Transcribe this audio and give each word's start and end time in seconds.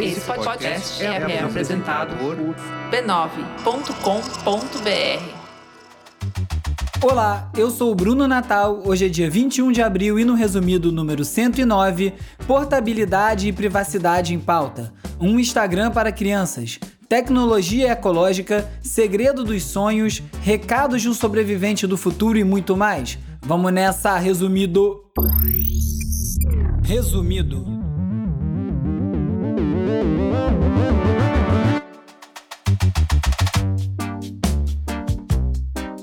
Esse 0.00 0.20
podcast 0.20 1.02
é, 1.02 1.06
é 1.06 1.42
apresentado 1.42 2.16
por 2.16 2.36
b9.com.br. 2.90 3.84
Olá, 7.02 7.50
eu 7.56 7.70
sou 7.70 7.92
o 7.92 7.94
Bruno 7.94 8.26
Natal. 8.26 8.82
Hoje 8.84 9.06
é 9.06 9.08
dia 9.08 9.30
21 9.30 9.70
de 9.70 9.82
abril 9.82 10.18
e 10.18 10.24
no 10.24 10.34
resumido 10.34 10.90
número 10.90 11.24
109, 11.24 12.12
portabilidade 12.46 13.48
e 13.48 13.52
privacidade 13.52 14.34
em 14.34 14.40
pauta. 14.40 14.92
Um 15.20 15.38
Instagram 15.38 15.90
para 15.90 16.10
crianças. 16.10 16.80
Tecnologia 17.08 17.92
ecológica, 17.92 18.68
segredo 18.82 19.44
dos 19.44 19.62
sonhos, 19.62 20.22
recados 20.42 21.02
de 21.02 21.08
um 21.08 21.14
sobrevivente 21.14 21.86
do 21.86 21.96
futuro 21.96 22.36
e 22.38 22.44
muito 22.44 22.76
mais. 22.76 23.18
Vamos 23.42 23.72
nessa, 23.72 24.18
resumido. 24.18 25.04
Resumido. 26.82 27.83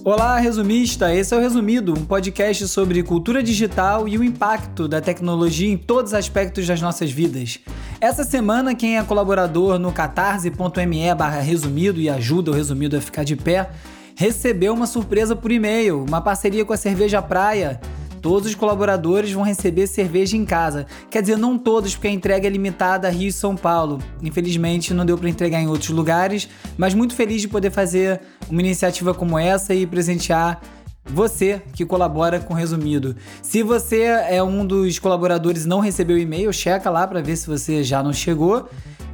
Olá, 0.04 0.38
resumista! 0.40 1.14
Esse 1.14 1.34
é 1.34 1.38
o 1.38 1.40
Resumido, 1.40 1.94
um 1.94 2.04
podcast 2.04 2.68
sobre 2.68 3.04
cultura 3.04 3.44
digital 3.44 4.08
e 4.08 4.18
o 4.18 4.24
impacto 4.24 4.88
da 4.88 5.00
tecnologia 5.00 5.72
em 5.72 5.78
todos 5.78 6.12
os 6.12 6.18
aspectos 6.18 6.66
das 6.66 6.82
nossas 6.82 7.12
vidas. 7.12 7.60
Essa 8.00 8.24
semana, 8.24 8.74
quem 8.74 8.98
é 8.98 9.04
colaborador 9.04 9.78
no 9.78 9.92
catarse.me 9.92 11.16
barra 11.16 11.40
resumido 11.40 12.02
e 12.02 12.10
ajuda 12.10 12.50
o 12.50 12.54
resumido 12.54 12.98
a 12.98 13.02
ficar 13.02 13.24
de 13.24 13.36
pé, 13.36 13.70
recebeu 14.16 14.74
uma 14.74 14.88
surpresa 14.88 15.36
por 15.36 15.52
e-mail, 15.52 16.04
uma 16.04 16.20
parceria 16.20 16.66
com 16.66 16.74
a 16.74 16.78
Cerveja 16.78 17.22
Praia. 17.22 17.80
Todos 18.22 18.50
os 18.50 18.56
colaboradores 18.56 19.32
vão 19.32 19.44
receber 19.44 19.88
cerveja 19.88 20.38
em 20.38 20.46
casa. 20.46 20.86
Quer 21.10 21.22
dizer, 21.22 21.38
não 21.38 21.58
todos, 21.58 21.96
porque 21.96 22.08
a 22.08 22.12
entrega 22.12 22.48
é 22.48 22.50
limitada 22.50 23.08
a 23.08 23.12
Rio 23.12 23.30
e 23.30 23.32
São 23.32 23.56
Paulo. 23.56 24.00
Infelizmente, 24.22 24.94
não 24.94 25.06
deu 25.06 25.18
para 25.18 25.30
entregar 25.30 25.60
em 25.60 25.68
outros 25.68 25.90
lugares, 25.90 26.48
mas 26.78 26.94
muito 26.94 27.16
feliz 27.16 27.42
de 27.42 27.48
poder 27.48 27.72
fazer 27.72 28.22
uma 28.50 28.62
iniciativa 28.62 29.14
como 29.14 29.40
essa 29.40 29.74
e 29.74 29.88
presentear 29.88 30.62
você 31.04 31.62
que 31.74 31.86
colabora 31.86 32.40
com 32.40 32.54
resumido. 32.54 33.16
Se 33.42 33.64
você 33.64 34.04
é 34.04 34.42
um 34.44 34.66
dos 34.66 35.00
colaboradores 35.00 35.66
e 35.66 35.68
não 35.68 35.80
recebeu 35.80 36.16
o 36.16 36.20
e-mail, 36.20 36.54
checa 36.54 36.90
lá 36.90 37.08
para 37.08 37.22
ver 37.22 37.36
se 37.36 37.48
você 37.48 37.84
já 37.84 38.04
não 38.04 38.14
chegou. 38.14 38.70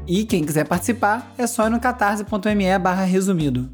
E 0.06 0.24
quem 0.24 0.44
quiser 0.44 0.66
participar, 0.66 1.34
é 1.38 1.46
só 1.46 1.68
ir 1.68 1.70
no 1.70 1.80
catarse.me 1.80 2.66
resumido. 3.06 3.70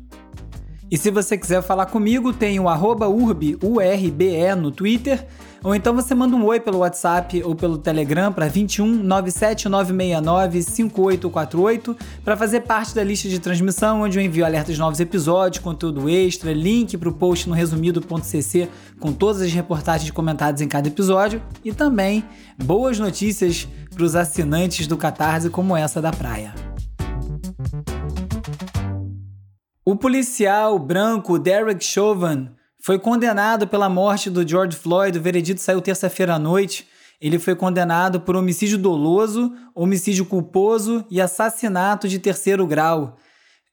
E 0.94 0.98
se 0.98 1.10
você 1.10 1.36
quiser 1.36 1.64
falar 1.64 1.88
comigo, 1.88 2.32
tem 2.32 2.60
o 2.60 2.70
arroba 2.70 3.08
urbe, 3.08 3.58
U-R-B-E, 3.64 4.54
no 4.54 4.70
Twitter. 4.70 5.26
Ou 5.64 5.74
então 5.74 5.96
você 5.96 6.14
manda 6.14 6.36
um 6.36 6.46
oi 6.46 6.60
pelo 6.60 6.78
WhatsApp 6.78 7.42
ou 7.44 7.56
pelo 7.56 7.80
Telegram 7.80 8.32
para 8.32 8.48
21 8.48 9.02
97 9.02 9.68
969 9.70 10.62
5848 10.62 11.98
para 12.24 12.38
fazer 12.38 12.60
parte 12.60 12.94
da 12.94 13.04
lista 13.04 13.28
de 13.28 13.40
transmissão, 13.40 14.04
onde 14.04 14.20
eu 14.20 14.24
envio 14.24 14.46
alertas 14.46 14.76
de 14.76 14.80
novos 14.80 15.00
episódios, 15.00 15.64
conteúdo 15.64 16.08
extra, 16.08 16.54
link 16.54 16.96
para 16.96 17.10
o 17.10 17.14
post 17.14 17.50
no 17.50 17.56
resumido.cc 17.56 18.70
com 19.00 19.12
todas 19.12 19.42
as 19.42 19.52
reportagens 19.52 20.12
comentadas 20.12 20.62
em 20.62 20.68
cada 20.68 20.90
episódio 20.90 21.42
e 21.66 21.74
também 21.74 22.24
boas 22.64 23.00
notícias 23.00 23.68
para 23.96 24.04
os 24.04 24.16
assinantes 24.16 24.86
do 24.86 24.96
Catarse, 24.96 25.50
como 25.50 25.76
essa 25.76 26.00
da 26.00 26.12
praia. 26.12 26.54
O 29.86 29.98
policial 29.98 30.80
branco 30.80 31.38
Derek 31.38 31.84
Chauvin 31.84 32.50
foi 32.80 32.98
condenado 32.98 33.68
pela 33.68 33.90
morte 33.90 34.30
do 34.30 34.48
George 34.48 34.78
Floyd. 34.78 35.20
O 35.20 35.22
veredito 35.22 35.60
saiu 35.60 35.82
terça-feira 35.82 36.36
à 36.36 36.40
noite. 36.40 36.88
Ele 37.20 37.38
foi 37.38 37.54
condenado 37.54 38.22
por 38.22 38.34
homicídio 38.34 38.78
doloso, 38.78 39.52
homicídio 39.76 40.26
culposo 40.26 41.06
e 41.12 41.20
assassinato 41.20 42.08
de 42.08 42.18
terceiro 42.18 42.66
grau. 42.66 43.18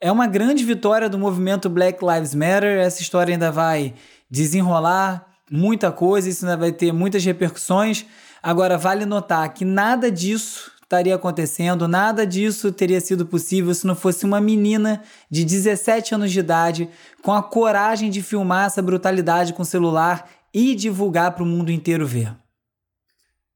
É 0.01 0.11
uma 0.11 0.27
grande 0.27 0.65
vitória 0.65 1.09
do 1.09 1.17
movimento 1.17 1.69
Black 1.69 2.05
Lives 2.05 2.35
Matter. 2.35 2.81
Essa 2.81 3.03
história 3.03 3.33
ainda 3.33 3.53
vai 3.53 3.95
desenrolar 4.29 5.25
muita 5.49 5.93
coisa, 5.93 6.29
isso 6.29 6.45
ainda 6.45 6.57
vai 6.57 6.73
ter 6.73 6.91
muitas 6.91 7.25
repercussões. 7.25 8.05
Agora, 8.43 8.77
vale 8.77 9.07
notar 9.07 9.49
que 9.55 9.65
nada 9.65 10.11
disso 10.11 10.73
estaria 10.91 11.15
acontecendo, 11.15 11.87
nada 11.87 12.27
disso 12.27 12.73
teria 12.73 13.01
sido 13.01 13.25
possível 13.25 13.73
se 13.73 13.87
não 13.87 13.95
fosse 13.95 14.25
uma 14.25 14.41
menina 14.41 15.01
de 15.31 15.45
17 15.45 16.17
anos 16.17 16.33
de 16.33 16.41
idade 16.41 16.89
com 17.23 17.33
a 17.33 17.41
coragem 17.41 18.11
de 18.11 18.21
filmar 18.21 18.67
essa 18.67 18.83
brutalidade 18.83 19.53
com 19.53 19.63
celular 19.63 20.29
e 20.53 20.75
divulgar 20.75 21.31
para 21.31 21.45
o 21.45 21.47
mundo 21.47 21.71
inteiro 21.71 22.05
ver. 22.05 22.35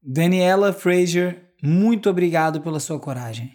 Daniela 0.01 0.71
Fraser, 0.71 1.51
muito 1.61 2.09
obrigado 2.09 2.61
pela 2.61 2.79
sua 2.79 2.97
coragem. 2.97 3.51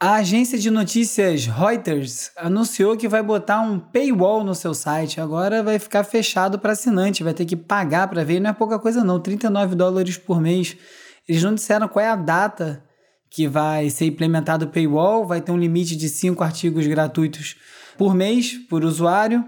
A 0.00 0.14
agência 0.14 0.58
de 0.58 0.70
notícias 0.70 1.44
Reuters 1.44 2.30
anunciou 2.36 2.96
que 2.96 3.08
vai 3.08 3.22
botar 3.22 3.60
um 3.60 3.78
paywall 3.78 4.42
no 4.42 4.54
seu 4.54 4.72
site. 4.72 5.20
Agora 5.20 5.62
vai 5.62 5.78
ficar 5.78 6.04
fechado 6.04 6.58
para 6.58 6.72
assinante, 6.72 7.24
vai 7.24 7.34
ter 7.34 7.44
que 7.44 7.56
pagar 7.56 8.08
para 8.08 8.24
ver. 8.24 8.40
Não 8.40 8.48
é 8.48 8.52
pouca 8.54 8.78
coisa 8.78 9.04
não, 9.04 9.20
39 9.20 9.74
dólares 9.74 10.16
por 10.16 10.40
mês. 10.40 10.76
Eles 11.28 11.42
não 11.42 11.54
disseram 11.54 11.86
qual 11.88 12.04
é 12.04 12.08
a 12.08 12.16
data 12.16 12.82
que 13.30 13.46
vai 13.46 13.90
ser 13.90 14.06
implementado 14.06 14.64
o 14.64 14.68
paywall, 14.68 15.26
vai 15.26 15.40
ter 15.40 15.52
um 15.52 15.58
limite 15.58 15.94
de 15.94 16.08
cinco 16.08 16.42
artigos 16.42 16.86
gratuitos 16.86 17.56
por 17.98 18.14
mês 18.14 18.54
por 18.70 18.84
usuário. 18.84 19.44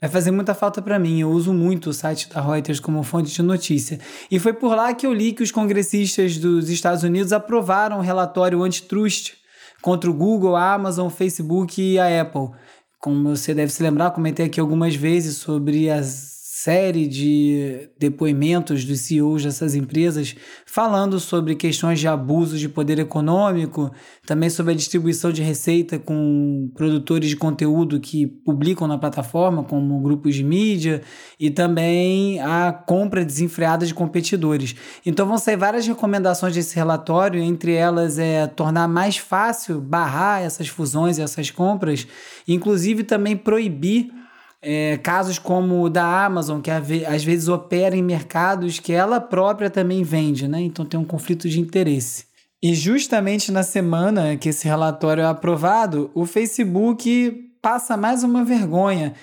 Vai 0.00 0.10
fazer 0.10 0.32
muita 0.32 0.52
falta 0.52 0.82
para 0.82 0.98
mim. 0.98 1.20
Eu 1.20 1.30
uso 1.30 1.52
muito 1.52 1.90
o 1.90 1.92
site 1.92 2.28
da 2.28 2.40
Reuters 2.40 2.80
como 2.80 3.04
fonte 3.04 3.32
de 3.32 3.40
notícia. 3.40 4.00
E 4.28 4.40
foi 4.40 4.52
por 4.52 4.74
lá 4.74 4.92
que 4.92 5.06
eu 5.06 5.12
li 5.12 5.32
que 5.32 5.44
os 5.44 5.52
congressistas 5.52 6.38
dos 6.38 6.68
Estados 6.68 7.04
Unidos 7.04 7.32
aprovaram 7.32 7.98
um 7.98 8.02
relatório 8.02 8.60
antitrust 8.64 9.34
contra 9.80 10.10
o 10.10 10.14
Google, 10.14 10.56
a 10.56 10.74
Amazon, 10.74 11.06
o 11.06 11.10
Facebook 11.10 11.80
e 11.80 12.00
a 12.00 12.20
Apple. 12.20 12.50
Como 12.98 13.28
você 13.28 13.54
deve 13.54 13.72
se 13.72 13.80
lembrar, 13.80 14.10
comentei 14.10 14.46
aqui 14.46 14.58
algumas 14.58 14.96
vezes 14.96 15.36
sobre 15.36 15.88
as 15.88 16.31
série 16.62 17.08
de 17.08 17.88
depoimentos 17.98 18.84
dos 18.84 19.00
CEOs 19.00 19.42
dessas 19.42 19.74
empresas 19.74 20.36
falando 20.64 21.18
sobre 21.18 21.56
questões 21.56 21.98
de 21.98 22.06
abuso 22.06 22.56
de 22.56 22.68
poder 22.68 23.00
econômico, 23.00 23.90
também 24.24 24.48
sobre 24.48 24.72
a 24.72 24.76
distribuição 24.76 25.32
de 25.32 25.42
receita 25.42 25.98
com 25.98 26.70
produtores 26.76 27.30
de 27.30 27.36
conteúdo 27.36 27.98
que 27.98 28.28
publicam 28.28 28.86
na 28.86 28.96
plataforma, 28.96 29.64
como 29.64 30.00
grupos 30.02 30.36
de 30.36 30.44
mídia, 30.44 31.02
e 31.38 31.50
também 31.50 32.38
a 32.38 32.72
compra 32.72 33.24
desenfreada 33.24 33.84
de 33.84 33.92
competidores. 33.92 34.76
Então 35.04 35.26
vão 35.26 35.38
sair 35.38 35.56
várias 35.56 35.84
recomendações 35.84 36.54
desse 36.54 36.76
relatório, 36.76 37.42
entre 37.42 37.72
elas 37.72 38.20
é 38.20 38.46
tornar 38.46 38.86
mais 38.86 39.16
fácil 39.16 39.80
barrar 39.80 40.42
essas 40.42 40.68
fusões 40.68 41.18
e 41.18 41.22
essas 41.22 41.50
compras, 41.50 42.06
inclusive 42.46 43.02
também 43.02 43.36
proibir 43.36 44.21
é, 44.62 44.96
casos 44.98 45.38
como 45.38 45.82
o 45.82 45.90
da 45.90 46.24
Amazon, 46.24 46.60
que 46.60 46.70
às 46.70 47.24
vezes 47.24 47.48
opera 47.48 47.96
em 47.96 48.02
mercados 48.02 48.78
que 48.78 48.92
ela 48.92 49.20
própria 49.20 49.68
também 49.68 50.04
vende, 50.04 50.46
né? 50.46 50.60
Então 50.60 50.84
tem 50.84 50.98
um 50.98 51.04
conflito 51.04 51.48
de 51.48 51.60
interesse. 51.60 52.26
E 52.62 52.74
justamente 52.74 53.50
na 53.50 53.64
semana 53.64 54.36
que 54.36 54.50
esse 54.50 54.68
relatório 54.68 55.22
é 55.22 55.26
aprovado, 55.26 56.12
o 56.14 56.24
Facebook 56.24 57.32
passa 57.60 57.96
mais 57.96 58.22
uma 58.22 58.44
vergonha 58.44 59.14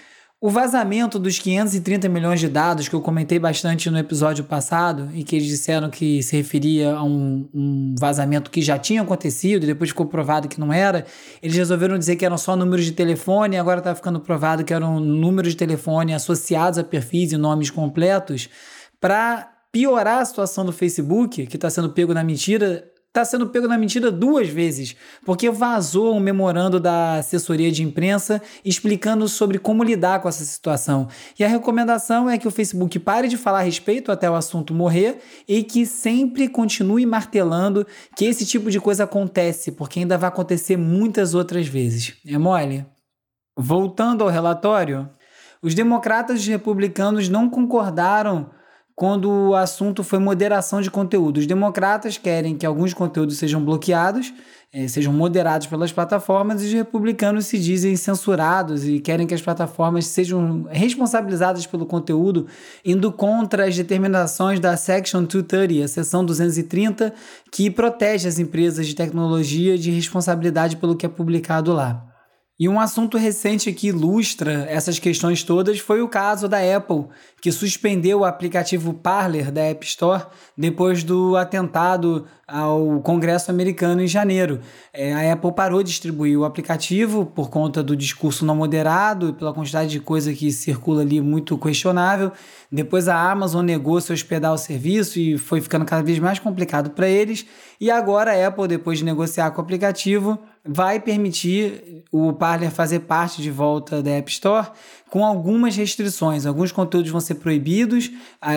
o 0.42 0.50
vazamento 0.50 1.20
dos 1.20 1.38
530 1.38 2.08
milhões 2.08 2.40
de 2.40 2.48
dados, 2.48 2.88
que 2.88 2.96
eu 2.96 3.02
comentei 3.02 3.38
bastante 3.38 3.90
no 3.90 3.98
episódio 3.98 4.46
passado, 4.46 5.10
e 5.14 5.22
que 5.22 5.36
eles 5.36 5.50
disseram 5.50 5.90
que 5.90 6.24
se 6.24 6.38
referia 6.38 6.96
a 6.96 7.04
um, 7.04 7.50
um, 7.54 7.96
vazamento 8.00 8.50
que 8.50 8.62
já 8.62 8.80
tinha 8.80 9.02
acontecido 9.02 9.64
e 9.64 9.68
depois 9.68 9.90
ficou 9.90 10.06
provado 10.06 10.48
que 10.48 10.58
não 10.58 10.72
era, 10.72 11.06
eles 11.44 11.58
resolveram 11.58 11.98
dizer 11.98 12.16
que 12.16 12.26
eram 12.26 12.38
só 12.38 12.56
números 12.56 12.86
de 12.86 12.94
telefone, 12.94 13.58
e 13.58 13.60
agora 13.60 13.80
está 13.80 13.94
ficando 13.94 14.22
provado 14.22 14.64
que 14.64 14.74
eram 14.74 14.98
números 15.02 15.52
de 15.52 15.58
telefone 15.58 16.14
associados 16.14 16.80
a 16.80 16.86
perfis 16.86 17.34
e 17.34 17.38
nomes 17.38 17.70
completos, 17.70 18.48
para 19.02 19.52
piorar 19.74 20.22
a 20.22 20.26
situação 20.26 20.64
do 20.66 20.72
Facebook, 20.72 21.48
que 21.48 21.58
está 21.58 21.70
sendo 21.70 21.90
pego 21.90 22.14
na 22.14 22.24
mentira, 22.24 22.90
está 23.10 23.26
sendo 23.26 23.48
pego 23.48 23.68
na 23.68 23.78
mentira 23.78 24.12
duas 24.12 24.48
vezes, 24.48 24.96
porque 25.26 25.50
vazou 25.50 26.16
um 26.16 26.20
memorando 26.20 26.80
da 26.80 27.16
assessoria 27.16 27.72
de 27.72 27.82
imprensa 27.82 28.40
explicando 28.64 29.28
sobre 29.28 29.58
como 29.58 29.84
lidar 29.84 30.22
com 30.22 30.30
essa 30.30 30.46
situação. 30.46 31.08
E 31.38 31.44
a 31.44 31.48
recomendação 31.48 32.30
é 32.30 32.38
que 32.38 32.48
o 32.48 32.52
Facebook 32.52 33.00
pare 33.00 33.28
de 33.28 33.36
falar 33.36 33.60
a 33.60 33.64
respeito 33.64 34.12
até 34.12 34.30
o 34.30 34.36
assunto 34.36 34.76
morrer 34.76 35.20
e 35.48 35.64
que 35.64 35.88
sempre 35.88 36.48
continue 36.48 37.04
martelando 37.06 37.86
que 38.16 38.26
esse 38.26 38.46
tipo 38.46 38.70
de 38.70 38.80
coisa 38.80 39.06
acontece, 39.06 39.72
porque 39.72 40.00
ainda 40.00 40.18
vai 40.18 40.30
acontecer 40.30 40.78
muitas 40.78 41.34
outras 41.34 41.68
vezes. 41.68 42.14
É 42.28 42.38
mole? 42.38 42.86
Voltando 43.58 44.24
ao 44.24 44.30
relatório, 44.30 45.10
os 45.64 45.74
democratas 45.74 46.38
e 46.38 46.42
os 46.42 46.48
republicanos 46.48 47.28
não 47.28 47.50
concordaram 47.50 48.52
quando 49.00 49.32
o 49.32 49.56
assunto 49.56 50.04
foi 50.04 50.20
moderação 50.20 50.82
de 50.82 50.92
conteúdo. 50.92 51.38
Os 51.38 51.48
democratas 51.48 52.18
querem 52.18 52.58
que 52.58 52.66
alguns 52.66 52.94
conteúdos 52.94 53.38
sejam 53.38 53.64
bloqueados, 53.64 54.34
eh, 54.74 54.90
sejam 54.90 55.14
moderados 55.14 55.68
pelas 55.68 55.90
plataformas, 55.90 56.62
e 56.62 56.66
os 56.66 56.74
republicanos 56.74 57.46
se 57.46 57.58
dizem 57.58 57.96
censurados 57.96 58.86
e 58.86 59.00
querem 59.00 59.26
que 59.26 59.34
as 59.34 59.42
plataformas 59.42 60.06
sejam 60.08 60.68
responsabilizadas 60.70 61.66
pelo 61.66 61.86
conteúdo, 61.86 62.46
indo 62.84 63.10
contra 63.10 63.70
as 63.70 63.78
determinações 63.78 64.60
da 64.60 64.76
Section 64.76 65.24
230, 65.24 65.86
a 65.86 65.88
seção 65.88 66.26
230, 66.26 67.14
que 67.50 67.72
protege 67.72 68.28
as 68.28 68.38
empresas 68.38 68.86
de 68.86 68.94
tecnologia 68.94 69.78
de 69.78 69.92
responsabilidade 69.92 70.76
pelo 70.76 70.94
que 70.94 71.06
é 71.06 71.10
publicado 71.10 71.72
lá. 71.72 72.09
E 72.60 72.68
um 72.68 72.78
assunto 72.78 73.18
recente 73.18 73.72
que 73.72 73.88
ilustra 73.88 74.66
essas 74.70 75.00
questões 75.00 75.44
todas 75.44 75.80
foi 75.80 76.02
o 76.02 76.10
caso 76.10 76.46
da 76.46 76.58
Apple, 76.58 77.06
que 77.42 77.54
suspendeu 77.54 78.20
o 78.20 78.26
aplicativo 78.26 78.94
Parler 78.94 79.50
da 79.50 79.62
App 79.62 79.86
Store 79.86 80.26
depois 80.58 81.02
do 81.02 81.38
atentado 81.38 82.28
ao 82.46 83.00
Congresso 83.00 83.50
americano 83.50 84.02
em 84.02 84.08
janeiro. 84.08 84.60
É, 84.92 85.14
a 85.14 85.32
Apple 85.32 85.54
parou 85.54 85.82
de 85.82 85.90
distribuir 85.90 86.38
o 86.38 86.44
aplicativo 86.44 87.26
por 87.26 87.50
conta 87.50 87.82
do 87.82 87.96
discurso 87.96 88.44
não 88.44 88.58
moderado, 88.58 89.34
pela 89.36 89.54
quantidade 89.54 89.90
de 89.90 90.02
coisa 90.02 90.34
que 90.34 90.52
circula 90.52 91.02
ali 91.02 91.22
muito 91.22 91.58
questionável. 91.58 92.30
Depois 92.70 93.08
a 93.08 93.32
Amazon 93.32 93.64
negou 93.64 94.02
se 94.02 94.12
hospedar 94.12 94.52
o 94.52 94.58
serviço 94.58 95.18
e 95.18 95.38
foi 95.38 95.62
ficando 95.62 95.86
cada 95.86 96.04
vez 96.04 96.20
mais 96.20 96.40
complicado 96.40 96.90
para 96.90 97.08
eles. 97.08 97.46
E 97.80 97.90
agora 97.90 98.34
a 98.34 98.48
Apple, 98.48 98.68
depois 98.68 98.98
de 98.98 99.06
negociar 99.06 99.52
com 99.52 99.62
o 99.62 99.64
aplicativo, 99.64 100.38
vai 100.66 101.00
permitir 101.00 102.04
o 102.12 102.34
Parler 102.34 102.70
fazer 102.70 103.00
parte 103.00 103.42
de 103.42 103.50
volta 103.50 104.04
da 104.04 104.12
App 104.12 104.30
Store 104.32 104.68
com 105.10 105.26
algumas 105.26 105.76
restrições. 105.76 106.46
Alguns 106.46 106.72
conteúdos 106.72 107.10
vão 107.10 107.20
ser 107.20 107.36
proibidos. 107.36 108.12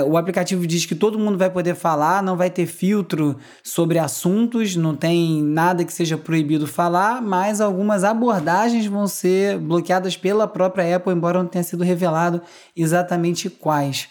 O 0.06 0.16
aplicativo 0.16 0.66
diz 0.66 0.84
que 0.84 0.94
todo 0.94 1.18
mundo 1.18 1.38
vai 1.38 1.48
poder 1.48 1.74
falar, 1.74 2.22
não 2.22 2.36
vai 2.36 2.50
ter 2.50 2.66
filtro 2.66 3.36
sobre 3.62 3.98
assuntos, 3.98 4.76
não 4.76 4.94
tem 4.94 5.42
nada 5.42 5.84
que 5.84 5.92
seja 5.92 6.18
proibido 6.18 6.66
falar, 6.66 7.22
mas 7.22 7.60
algumas 7.60 8.04
abordagens 8.04 8.86
vão 8.86 9.06
ser 9.06 9.58
bloqueadas 9.58 10.16
pela 10.16 10.46
própria 10.46 10.96
Apple, 10.96 11.12
embora 11.12 11.42
não 11.42 11.48
tenha 11.48 11.64
sido 11.64 11.84
revelado 11.84 12.42
exatamente 12.76 13.48
quais. 13.48 14.08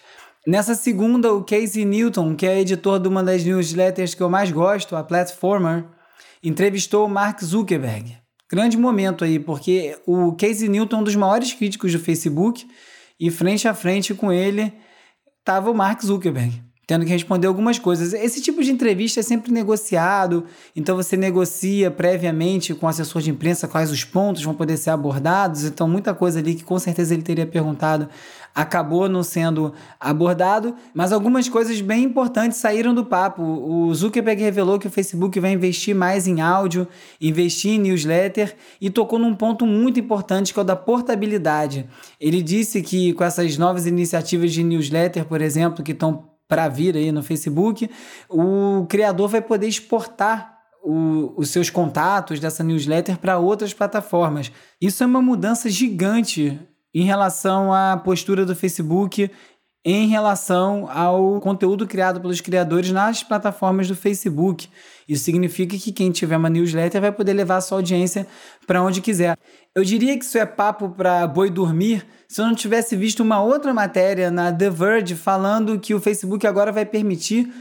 Nessa 0.47 0.73
segunda, 0.73 1.31
o 1.31 1.43
Casey 1.43 1.85
Newton, 1.85 2.35
que 2.35 2.47
é 2.47 2.59
editor 2.59 2.99
de 2.99 3.07
uma 3.07 3.21
das 3.21 3.43
newsletters 3.43 4.15
que 4.15 4.23
eu 4.23 4.29
mais 4.29 4.49
gosto, 4.51 4.95
a 4.95 5.03
Platformer, 5.03 5.85
entrevistou 6.43 7.07
Mark 7.07 7.41
Zuckerberg. 7.43 8.17
Grande 8.49 8.77
momento 8.77 9.23
aí, 9.23 9.39
porque 9.39 9.97
o 10.05 10.33
Casey 10.33 10.67
Newton 10.67 10.99
um 10.99 11.03
dos 11.03 11.15
maiores 11.15 11.53
críticos 11.53 11.91
do 11.91 11.99
Facebook 11.99 12.67
e 13.19 13.31
frente 13.31 13.67
a 13.67 13.73
frente 13.73 14.13
com 14.13 14.31
ele 14.31 14.73
estava 15.39 15.71
o 15.71 15.73
Mark 15.73 16.01
Zuckerberg 16.01 16.61
tendo 16.91 17.05
que 17.05 17.11
responder 17.13 17.47
algumas 17.47 17.79
coisas. 17.79 18.11
Esse 18.11 18.41
tipo 18.41 18.61
de 18.61 18.69
entrevista 18.69 19.21
é 19.21 19.23
sempre 19.23 19.49
negociado, 19.49 20.43
então 20.75 20.93
você 20.93 21.15
negocia 21.15 21.89
previamente 21.89 22.73
com 22.73 22.85
o 22.85 22.89
assessor 22.89 23.21
de 23.21 23.29
imprensa 23.29 23.65
quais 23.65 23.89
os 23.89 24.03
pontos 24.03 24.43
vão 24.43 24.53
poder 24.53 24.75
ser 24.75 24.89
abordados, 24.89 25.63
então 25.63 25.87
muita 25.87 26.13
coisa 26.13 26.39
ali 26.39 26.53
que 26.53 26.65
com 26.65 26.77
certeza 26.77 27.13
ele 27.13 27.23
teria 27.23 27.47
perguntado 27.47 28.09
acabou 28.53 29.07
não 29.07 29.23
sendo 29.23 29.73
abordado, 29.97 30.75
mas 30.93 31.13
algumas 31.13 31.47
coisas 31.47 31.79
bem 31.79 32.03
importantes 32.03 32.57
saíram 32.57 32.93
do 32.93 33.05
papo. 33.05 33.41
O 33.41 33.93
Zuckerberg 33.93 34.41
revelou 34.41 34.77
que 34.77 34.87
o 34.87 34.91
Facebook 34.91 35.39
vai 35.39 35.53
investir 35.53 35.95
mais 35.95 36.27
em 36.27 36.41
áudio, 36.41 36.85
investir 37.21 37.71
em 37.71 37.79
newsletter 37.79 38.53
e 38.81 38.89
tocou 38.89 39.17
num 39.17 39.33
ponto 39.33 39.65
muito 39.65 39.99
importante 39.99 40.53
que 40.53 40.59
é 40.59 40.61
o 40.61 40.65
da 40.65 40.75
portabilidade. 40.75 41.87
Ele 42.19 42.41
disse 42.41 42.81
que 42.81 43.13
com 43.13 43.23
essas 43.23 43.57
novas 43.57 43.85
iniciativas 43.85 44.51
de 44.51 44.63
newsletter, 44.63 45.23
por 45.23 45.41
exemplo, 45.41 45.81
que 45.81 45.93
estão 45.93 46.30
para 46.51 46.67
vir 46.67 46.97
aí 46.97 47.13
no 47.13 47.23
Facebook, 47.23 47.89
o 48.27 48.85
criador 48.89 49.29
vai 49.29 49.41
poder 49.41 49.67
exportar 49.67 50.59
o, 50.83 51.33
os 51.37 51.49
seus 51.49 51.69
contatos 51.69 52.41
dessa 52.41 52.61
newsletter 52.61 53.17
para 53.17 53.39
outras 53.39 53.73
plataformas. 53.73 54.51
Isso 54.81 55.01
é 55.01 55.05
uma 55.05 55.21
mudança 55.21 55.69
gigante 55.69 56.59
em 56.93 57.05
relação 57.05 57.73
à 57.73 57.95
postura 57.95 58.45
do 58.45 58.53
Facebook 58.53 59.31
em 59.83 60.07
relação 60.07 60.87
ao 60.91 61.39
conteúdo 61.39 61.87
criado 61.87 62.21
pelos 62.21 62.39
criadores 62.39 62.91
nas 62.91 63.23
plataformas 63.23 63.87
do 63.87 63.95
Facebook. 63.95 64.69
Isso 65.07 65.23
significa 65.23 65.75
que 65.77 65.91
quem 65.91 66.11
tiver 66.11 66.37
uma 66.37 66.49
newsletter 66.49 67.01
vai 67.01 67.11
poder 67.11 67.33
levar 67.33 67.57
a 67.57 67.61
sua 67.61 67.79
audiência 67.79 68.27
para 68.67 68.81
onde 68.81 69.01
quiser. 69.01 69.35
Eu 69.73 69.83
diria 69.83 70.17
que 70.17 70.23
isso 70.23 70.37
é 70.37 70.45
papo 70.45 70.89
para 70.89 71.25
boi 71.25 71.49
dormir 71.49 72.05
se 72.27 72.39
eu 72.39 72.45
não 72.45 72.53
tivesse 72.53 72.95
visto 72.95 73.21
uma 73.21 73.41
outra 73.41 73.73
matéria 73.73 74.29
na 74.29 74.53
The 74.53 74.69
Verge 74.69 75.15
falando 75.15 75.79
que 75.79 75.95
o 75.95 75.99
Facebook 75.99 76.45
agora 76.45 76.71
vai 76.71 76.85
permitir 76.85 77.51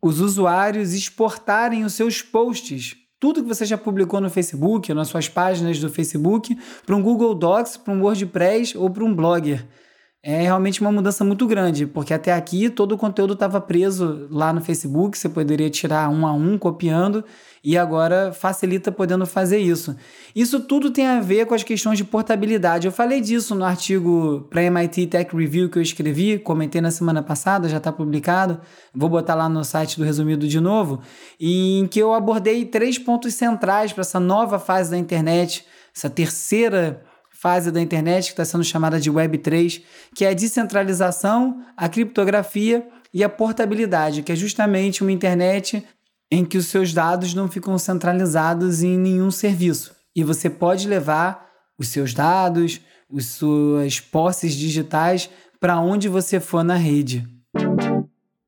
os 0.00 0.20
usuários 0.20 0.94
exportarem 0.94 1.84
os 1.84 1.94
seus 1.94 2.22
posts. 2.22 2.96
Tudo 3.18 3.42
que 3.42 3.48
você 3.48 3.66
já 3.66 3.76
publicou 3.76 4.20
no 4.20 4.30
Facebook, 4.30 4.94
nas 4.94 5.08
suas 5.08 5.28
páginas 5.28 5.80
do 5.80 5.90
Facebook, 5.90 6.56
para 6.86 6.94
um 6.94 7.02
Google 7.02 7.34
Docs, 7.34 7.76
para 7.78 7.92
um 7.92 8.00
WordPress 8.00 8.78
ou 8.78 8.88
para 8.88 9.04
um 9.04 9.12
Blogger 9.12 9.66
é 10.22 10.42
realmente 10.42 10.80
uma 10.80 10.90
mudança 10.90 11.24
muito 11.24 11.46
grande, 11.46 11.86
porque 11.86 12.12
até 12.12 12.32
aqui 12.32 12.68
todo 12.68 12.92
o 12.92 12.98
conteúdo 12.98 13.34
estava 13.34 13.60
preso 13.60 14.26
lá 14.30 14.52
no 14.52 14.60
Facebook, 14.60 15.16
você 15.16 15.28
poderia 15.28 15.70
tirar 15.70 16.08
um 16.10 16.26
a 16.26 16.32
um 16.32 16.58
copiando, 16.58 17.24
e 17.62 17.76
agora 17.76 18.32
facilita 18.32 18.90
podendo 18.90 19.26
fazer 19.26 19.58
isso. 19.58 19.94
Isso 20.34 20.60
tudo 20.60 20.90
tem 20.90 21.06
a 21.06 21.20
ver 21.20 21.46
com 21.46 21.54
as 21.54 21.62
questões 21.62 21.98
de 21.98 22.04
portabilidade. 22.04 22.86
Eu 22.86 22.92
falei 22.92 23.20
disso 23.20 23.54
no 23.54 23.64
artigo 23.64 24.46
para 24.50 24.62
MIT 24.62 25.06
Tech 25.08 25.36
Review 25.36 25.68
que 25.68 25.78
eu 25.78 25.82
escrevi, 25.82 26.38
comentei 26.38 26.80
na 26.80 26.90
semana 26.90 27.22
passada, 27.22 27.68
já 27.68 27.78
está 27.78 27.92
publicado, 27.92 28.60
vou 28.94 29.08
botar 29.08 29.34
lá 29.34 29.48
no 29.48 29.64
site 29.64 29.98
do 29.98 30.04
Resumido 30.04 30.48
de 30.48 30.60
novo, 30.60 31.00
em 31.40 31.86
que 31.86 32.00
eu 32.00 32.12
abordei 32.12 32.64
três 32.64 32.98
pontos 32.98 33.34
centrais 33.34 33.92
para 33.92 34.02
essa 34.02 34.18
nova 34.18 34.58
fase 34.58 34.90
da 34.90 34.98
internet, 34.98 35.64
essa 35.94 36.10
terceira 36.10 37.02
fase 37.40 37.70
da 37.70 37.80
internet, 37.80 38.26
que 38.26 38.32
está 38.32 38.44
sendo 38.44 38.64
chamada 38.64 39.00
de 39.00 39.08
Web 39.08 39.38
3, 39.38 39.80
que 40.14 40.24
é 40.24 40.30
a 40.30 40.34
descentralização, 40.34 41.64
a 41.76 41.88
criptografia 41.88 42.86
e 43.14 43.22
a 43.22 43.28
portabilidade, 43.28 44.22
que 44.22 44.32
é 44.32 44.36
justamente 44.36 45.02
uma 45.02 45.12
internet 45.12 45.86
em 46.30 46.44
que 46.44 46.58
os 46.58 46.66
seus 46.66 46.92
dados 46.92 47.34
não 47.34 47.48
ficam 47.48 47.78
centralizados 47.78 48.82
em 48.82 48.98
nenhum 48.98 49.30
serviço. 49.30 49.94
E 50.16 50.24
você 50.24 50.50
pode 50.50 50.88
levar 50.88 51.48
os 51.78 51.88
seus 51.88 52.12
dados, 52.12 52.80
as 53.16 53.26
suas 53.26 54.00
posses 54.00 54.54
digitais 54.54 55.30
para 55.60 55.80
onde 55.80 56.08
você 56.08 56.40
for 56.40 56.64
na 56.64 56.74
rede. 56.74 57.26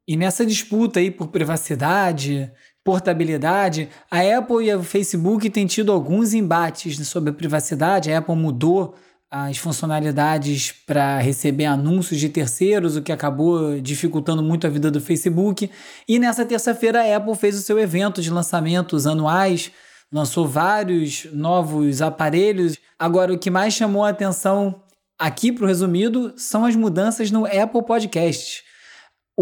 E 0.06 0.16
nessa 0.16 0.44
disputa 0.44 0.98
aí 0.98 1.12
por 1.12 1.28
privacidade, 1.28 2.50
portabilidade, 2.84 3.88
a 4.10 4.20
Apple 4.38 4.66
e 4.66 4.74
o 4.74 4.82
Facebook 4.82 5.48
têm 5.50 5.66
tido 5.66 5.92
alguns 5.92 6.32
embates 6.34 7.06
sobre 7.06 7.30
a 7.30 7.32
privacidade. 7.32 8.12
A 8.12 8.18
Apple 8.18 8.34
mudou 8.34 8.94
as 9.30 9.58
funcionalidades 9.58 10.72
para 10.72 11.18
receber 11.18 11.66
anúncios 11.66 12.18
de 12.18 12.28
terceiros, 12.28 12.96
o 12.96 13.02
que 13.02 13.12
acabou 13.12 13.80
dificultando 13.80 14.42
muito 14.42 14.66
a 14.66 14.70
vida 14.70 14.90
do 14.90 15.00
Facebook. 15.00 15.70
E 16.08 16.18
nessa 16.18 16.44
terça-feira 16.44 17.00
a 17.00 17.16
Apple 17.16 17.36
fez 17.36 17.56
o 17.56 17.62
seu 17.62 17.78
evento 17.78 18.20
de 18.20 18.30
lançamentos 18.30 19.06
anuais, 19.06 19.70
lançou 20.12 20.48
vários 20.48 21.26
novos 21.32 22.02
aparelhos. 22.02 22.76
Agora, 22.98 23.32
o 23.32 23.38
que 23.38 23.50
mais 23.50 23.74
chamou 23.74 24.04
a 24.04 24.08
atenção 24.08 24.82
aqui 25.16 25.52
para 25.52 25.64
o 25.64 25.68
resumido 25.68 26.32
são 26.36 26.64
as 26.64 26.74
mudanças 26.74 27.30
no 27.30 27.46
Apple 27.46 27.84
Podcasts. 27.86 28.64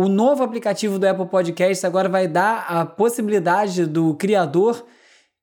O 0.01 0.07
novo 0.07 0.45
aplicativo 0.45 0.97
do 0.97 1.09
Apple 1.09 1.27
Podcasts 1.27 1.85
agora 1.85 2.09
vai 2.09 2.29
dar 2.29 2.67
a 2.69 2.87
possibilidade 2.87 3.85
do 3.85 4.15
criador 4.15 4.87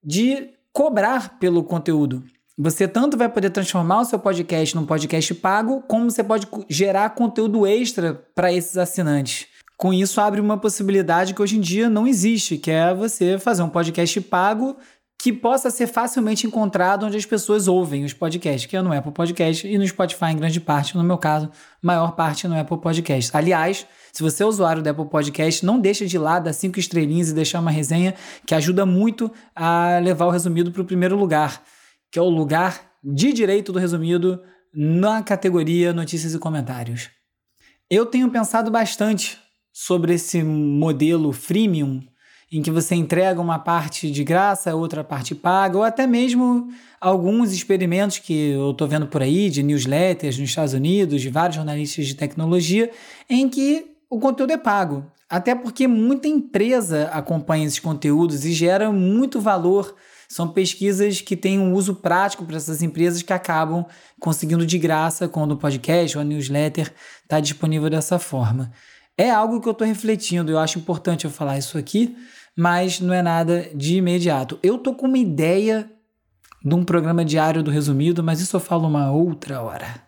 de 0.02 0.52
cobrar 0.72 1.38
pelo 1.40 1.62
conteúdo. 1.62 2.24
Você 2.58 2.88
tanto 2.88 3.18
vai 3.18 3.28
poder 3.28 3.50
transformar 3.50 4.00
o 4.00 4.06
seu 4.06 4.18
podcast 4.18 4.74
num 4.74 4.86
podcast 4.86 5.36
pago, 5.36 5.84
como 5.90 6.10
você 6.10 6.24
pode 6.24 6.48
gerar 6.70 7.10
conteúdo 7.10 7.68
extra 7.68 8.14
para 8.34 8.50
esses 8.50 8.78
assinantes. 8.78 9.48
Com 9.76 9.94
isso, 9.94 10.22
abre 10.22 10.40
uma 10.40 10.58
possibilidade 10.58 11.34
que 11.34 11.42
hoje 11.42 11.58
em 11.58 11.62
dia 11.62 11.90
não 11.90 12.08
existe, 12.08 12.58
que 12.58 12.72
é 12.72 12.94
você 12.94 13.38
fazer 13.38 13.62
um 13.62 13.70
podcast 13.70 14.22
pago 14.22 14.78
que 15.18 15.34
possa 15.34 15.70
ser 15.72 15.88
facilmente 15.88 16.46
encontrado 16.46 17.06
onde 17.06 17.18
as 17.18 17.26
pessoas 17.26 17.68
ouvem 17.68 18.04
os 18.04 18.14
podcasts, 18.14 18.66
que 18.66 18.78
é 18.78 18.82
no 18.82 18.94
Apple 18.94 19.12
Podcast 19.12 19.68
e 19.68 19.78
no 19.78 19.88
Spotify 19.88 20.26
em 20.26 20.38
grande 20.38 20.60
parte, 20.60 20.96
no 20.96 21.04
meu 21.04 21.18
caso, 21.18 21.50
maior 21.82 22.12
parte 22.12 22.48
no 22.48 22.60
Apple 22.60 22.80
Podcast. 22.80 23.36
Aliás, 23.36 23.88
se 24.14 24.22
você 24.22 24.44
é 24.44 24.46
usuário 24.46 24.84
do 24.84 24.90
Apple 24.90 25.10
Podcast, 25.10 25.66
não 25.66 25.80
deixa 25.80 26.06
de 26.06 26.18
lá 26.18 26.40
dar 26.40 26.54
cinco 26.54 26.80
estrelinhas 26.80 27.30
e 27.30 27.34
deixar 27.34 27.60
uma 27.60 27.72
resenha 27.72 28.14
que 28.46 28.54
ajuda 28.54 28.86
muito 28.86 29.32
a 29.56 30.00
levar 30.04 30.26
o 30.26 30.32
resumido 30.32 30.72
para 30.72 30.82
o 30.82 30.86
primeiro 30.86 31.16
lugar, 31.16 31.64
que 32.12 32.20
é 32.20 32.22
o 32.22 32.30
lugar 32.30 32.92
de 33.04 33.34
direito 33.34 33.72
do 33.72 33.80
resumido 33.80 34.42
na 34.74 35.24
categoria 35.24 35.94
notícias 35.94 36.34
e 36.34 36.40
comentários. 36.40 37.10
Eu 37.90 38.06
tenho 38.06 38.30
pensado 38.30 38.70
bastante 38.70 39.40
sobre 39.72 40.14
esse 40.14 40.44
modelo 40.44 41.32
freemium 41.32 42.02
em 42.52 42.62
que 42.62 42.72
você 42.72 42.96
entrega 42.96 43.42
uma 43.42 43.60
parte 43.60 44.10
de 44.10 44.24
graça, 44.24 44.76
outra 44.76 45.04
parte 45.04 45.34
paga, 45.34 45.78
ou 45.78 45.84
até 45.84 46.06
mesmo 46.06 46.70
alguns 47.02 47.52
experimentos 47.52 48.20
que 48.20 48.52
eu 48.52 48.72
estou 48.72 48.88
vendo 48.88 49.08
por 49.08 49.22
aí, 49.22 49.50
de 49.50 49.64
newsletters 49.64 50.38
nos 50.38 50.50
Estados 50.50 50.74
Unidos, 50.74 51.22
de 51.22 51.30
vários 51.30 51.56
jornalistas 51.56 52.06
de 52.06 52.16
tecnologia, 52.16 52.90
em 53.30 53.50
que 53.50 53.96
o 54.10 54.20
conteúdo 54.20 54.52
é 54.52 54.58
pago. 54.58 55.06
Até 55.30 55.56
porque 55.56 55.88
muita 55.88 56.28
empresa 56.28 57.10
acompanha 57.12 57.66
esses 57.66 57.80
conteúdos 57.80 58.46
e 58.46 58.54
gera 58.54 58.92
muito 58.92 59.42
valor. 59.42 59.96
São 60.30 60.48
pesquisas 60.48 61.20
que 61.22 61.36
têm 61.36 61.60
um 61.60 61.74
uso 61.74 61.96
prático 61.96 62.46
para 62.46 62.58
essas 62.58 62.82
empresas 62.82 63.22
que 63.22 63.34
acabam 63.34 63.86
conseguindo 64.20 64.66
de 64.66 64.78
graça 64.78 65.28
quando 65.28 65.52
o 65.54 65.58
podcast 65.58 66.18
ou 66.18 66.22
a 66.22 66.26
newsletter 66.26 66.94
está 67.24 67.40
disponível 67.40 67.90
dessa 67.90 68.20
forma. 68.20 68.72
É 69.18 69.30
algo 69.30 69.62
que 69.62 69.68
eu 69.68 69.72
estou 69.72 69.88
refletindo, 69.88 70.52
eu 70.52 70.60
acho 70.60 70.78
importante 70.78 71.26
eu 71.26 71.32
falar 71.32 71.58
isso 71.58 71.78
aqui, 71.78 72.16
mas 72.58 73.00
não 73.00 73.14
é 73.14 73.22
nada 73.22 73.70
de 73.74 73.96
imediato. 73.96 74.60
Eu 74.62 74.78
tô 74.78 74.94
com 74.94 75.08
uma 75.08 75.18
ideia 75.18 75.90
de 76.64 76.76
um 76.76 76.84
programa 76.84 77.24
diário 77.24 77.64
do 77.64 77.72
Resumido, 77.72 78.24
mas 78.24 78.42
isso 78.42 78.56
eu 78.56 78.60
falo 78.60 78.88
uma 78.88 79.12
outra 79.12 79.62
hora. 79.62 80.04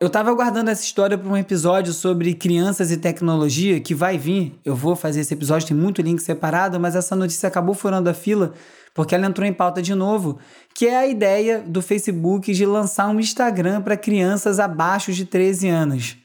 Eu 0.00 0.08
tava 0.08 0.30
aguardando 0.30 0.70
essa 0.70 0.82
história 0.82 1.18
para 1.18 1.28
um 1.28 1.36
episódio 1.36 1.92
sobre 1.92 2.32
crianças 2.32 2.90
e 2.90 2.96
tecnologia 2.96 3.78
que 3.80 3.94
vai 3.94 4.16
vir. 4.16 4.58
Eu 4.64 4.74
vou 4.74 4.96
fazer 4.96 5.20
esse 5.20 5.34
episódio, 5.34 5.68
tem 5.68 5.76
muito 5.76 6.00
link 6.00 6.20
separado, 6.20 6.80
mas 6.80 6.96
essa 6.96 7.14
notícia 7.14 7.48
acabou 7.48 7.74
furando 7.74 8.08
a 8.08 8.14
fila 8.14 8.54
porque 8.94 9.14
ela 9.14 9.26
entrou 9.26 9.46
em 9.46 9.52
pauta 9.52 9.80
de 9.82 9.94
novo, 9.94 10.38
que 10.74 10.86
é 10.86 10.96
a 10.96 11.06
ideia 11.06 11.60
do 11.60 11.82
Facebook 11.82 12.52
de 12.52 12.66
lançar 12.66 13.08
um 13.08 13.20
Instagram 13.20 13.82
para 13.82 13.96
crianças 13.96 14.58
abaixo 14.58 15.12
de 15.12 15.24
13 15.24 15.68
anos. 15.68 16.16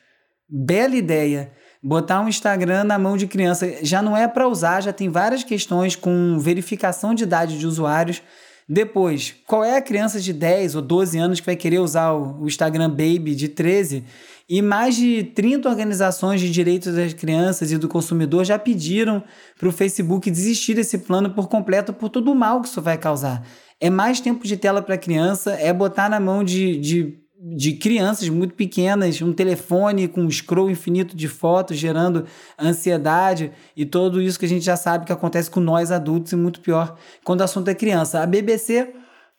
Bela 0.48 0.96
ideia. 0.96 1.52
Botar 1.86 2.22
um 2.22 2.28
Instagram 2.28 2.84
na 2.84 2.98
mão 2.98 3.16
de 3.16 3.28
criança 3.28 3.78
já 3.84 4.02
não 4.02 4.18
é 4.18 4.28
para 4.28 4.48
usar, 4.48 4.82
já 4.82 4.92
tem 4.92 5.08
várias 5.08 5.44
questões 5.44 5.96
com 5.96 6.40
verificação 6.40 7.14
de 7.14 7.24
idade 7.24 7.60
de 7.60 7.68
usuários 7.68 8.24
depois, 8.68 9.36
qual 9.46 9.64
é 9.64 9.78
a 9.78 9.82
criança 9.82 10.20
de 10.20 10.34
10 10.34 10.74
ou 10.76 10.82
12 10.82 11.20
anos 11.20 11.40
que 11.40 11.46
vai 11.46 11.56
querer 11.56 11.78
usar 11.78 12.14
o 12.14 12.48
Instagram 12.48 12.90
Baby 12.90 13.36
de 13.36 13.48
13? 13.48 14.04
E 14.50 14.60
mais 14.60 14.96
de 14.96 15.24
30 15.24 15.70
organizações 15.70 16.42
de 16.42 16.50
direitos 16.52 16.96
das 16.96 17.14
crianças 17.14 17.72
e 17.72 17.78
do 17.78 17.88
consumidor 17.88 18.44
já 18.44 18.58
pediram 18.58 19.24
para 19.60 19.70
o 19.70 19.72
Facebook 19.72 20.32
desistir 20.32 20.74
desse 20.74 20.98
plano 20.98 21.30
por 21.30 21.48
completo 21.48 21.94
por 21.94 22.10
todo 22.10 22.32
o 22.32 22.36
mal 22.36 22.62
que 22.62 22.68
isso 22.68 22.82
vai 22.82 22.98
causar. 22.98 23.46
É 23.80 23.90
mais 23.90 24.20
tempo 24.20 24.48
de 24.48 24.58
tela 24.58 24.82
para 24.82 24.96
a 24.96 25.00
criança, 25.00 25.52
é 25.54 25.72
botar 25.72 26.10
na 26.10 26.20
mão 26.20 26.44
de, 26.44 26.78
de 26.78 27.25
de 27.38 27.74
crianças 27.74 28.30
muito 28.30 28.54
pequenas, 28.54 29.22
um 29.22 29.34
telefone 29.34 30.08
com 30.08 30.22
um 30.22 30.32
scroll 30.32 30.70
infinito 30.70 31.16
de 31.16 31.28
fotos, 31.28 31.78
gerando 31.78 32.26
ansiedade 32.60 33.52
e 33.76 33.86
tudo 33.86 34.22
isso 34.22 34.40
que 34.40 34.46
a 34.46 34.50
gente 34.50 34.64
já 34.64 34.78
sabe 34.78 35.06
que 35.06 35.12
acontece 35.12 35.50
com 35.50 35.60
nós 35.60 35.92
adultos 35.92 36.32
e 36.32 36.36
muito 36.36 36.62
pior 36.62 36.98
quando 37.24 37.42
o 37.42 37.44
assunto 37.44 37.68
é 37.68 37.76
criança. 37.76 38.22
A 38.22 38.26
BBC 38.26 38.94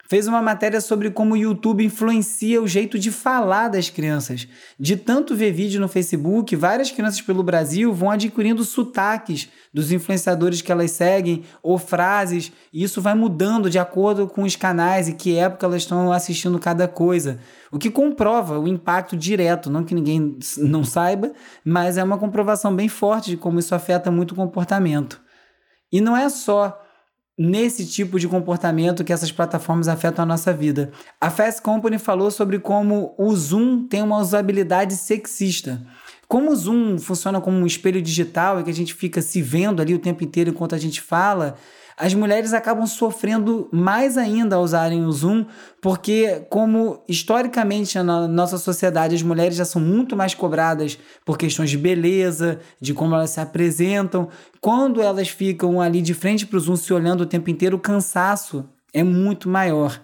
fez 0.09 0.27
uma 0.27 0.41
matéria 0.41 0.81
sobre 0.81 1.11
como 1.11 1.35
o 1.35 1.37
YouTube 1.37 1.85
influencia 1.85 2.63
o 2.63 2.69
jeito 2.69 2.99
de 2.99 3.11
falar 3.11 3.69
das 3.69 3.91
crianças. 3.91 4.47
De 4.79 4.97
tanto 4.97 5.35
ver 5.35 5.53
vídeo 5.53 5.81
no 5.81 5.89
Facebook, 5.89 6.55
várias 6.57 6.91
crianças 6.91 7.21
pelo 7.21 7.43
Brasil 7.43 7.93
vão 7.93 8.11
adquirindo 8.11 8.65
sotaques 8.65 9.49
dos 9.73 9.93
influenciadores 9.93 10.63
que 10.63 10.73
elas 10.73 10.91
seguem 10.93 11.45
ou 11.63 11.79
frases, 11.79 12.53
e 12.73 12.83
isso 12.83 13.03
vai 13.03 13.15
mudando 13.15 13.69
de 13.69 13.79
acordo 13.79 14.27
com 14.27 14.43
os 14.43 14.57
canais 14.57 15.09
e 15.09 15.13
que 15.13 15.37
época 15.37 15.67
elas 15.67 15.83
estão 15.83 16.13
assistindo 16.13 16.59
cada 16.59 16.89
coisa. 16.89 17.39
O 17.71 17.79
que 17.79 17.91
comprova 17.91 18.59
o 18.59 18.67
impacto 18.67 19.17
direto, 19.17 19.69
não 19.69 19.85
que 19.85 19.95
ninguém 19.95 20.39
não 20.59 20.85
saiba, 20.85 21.33
mas 21.65 21.99
é 21.99 22.05
uma 22.05 22.19
comprovação 22.19 22.75
bem 22.75 22.89
forte 22.89 23.31
de 23.31 23.37
como 23.37 23.59
isso 23.59 23.75
afeta 23.75 24.11
muito 24.11 24.33
o 24.33 24.37
comportamento. 24.37 25.21
E 25.93 26.01
não 26.01 26.17
é 26.17 26.29
só 26.29 26.83
nesse 27.39 27.87
tipo 27.87 28.19
de 28.19 28.27
comportamento 28.27 29.05
que 29.05 29.13
essas 29.13 29.31
plataformas 29.31 29.89
afetam 29.89 30.23
a 30.23 30.27
nossa 30.27 30.53
vida. 30.53 30.91
A 31.21 31.31
Fast 31.31 31.61
Company 31.61 31.99
falou 31.99 32.31
sobre 32.31 32.59
como 32.59 33.15
o 33.19 33.35
Zoom 33.37 33.87
tem 33.87 34.03
uma 34.03 34.19
usabilidade 34.19 34.97
sexista. 34.97 35.83
Como 36.27 36.51
o 36.51 36.57
Zoom 36.57 36.99
funciona 36.99 37.41
como 37.41 37.59
um 37.59 37.67
espelho 37.67 38.01
digital 38.01 38.61
e 38.61 38.65
que 38.65 38.71
a 38.71 38.75
gente 38.75 38.95
fica 38.95 39.21
se 39.21 39.43
vendo 39.43 39.81
ali 39.81 39.95
o 39.95 39.99
tempo 39.99 40.25
inteiro 40.25 40.51
enquanto 40.51 40.75
a 40.75 40.79
gente 40.79 41.01
fala, 41.01 41.57
as 41.97 42.13
mulheres 42.13 42.53
acabam 42.53 42.87
sofrendo 42.87 43.69
mais 43.73 44.19
ainda 44.19 44.57
ao 44.57 44.63
usarem 44.63 45.05
o 45.05 45.11
Zoom, 45.11 45.47
porque, 45.81 46.45
como 46.51 47.03
historicamente 47.09 47.99
na 47.99 48.29
nossa 48.29 48.59
sociedade 48.59 49.15
as 49.15 49.23
mulheres 49.23 49.57
já 49.57 49.65
são 49.65 49.81
muito 49.81 50.15
mais 50.15 50.35
cobradas 50.35 50.99
por 51.25 51.39
questões 51.39 51.71
de 51.71 51.79
beleza, 51.79 52.61
de 52.79 52.93
como 52.93 53.15
elas 53.15 53.31
se 53.31 53.41
apresentam, 53.41 54.29
quando 54.61 55.01
elas 55.01 55.29
ficam 55.29 55.81
ali 55.81 56.03
de 56.03 56.13
frente 56.13 56.47
para 56.47 56.59
o 56.59 56.61
Zoom 56.61 56.77
se 56.77 56.93
olhando 56.93 57.23
o 57.23 57.27
tempo 57.27 57.49
inteiro, 57.49 57.77
o 57.77 57.81
cansaço 57.81 58.69
é 58.93 59.03
muito 59.03 59.49
maior. 59.49 59.99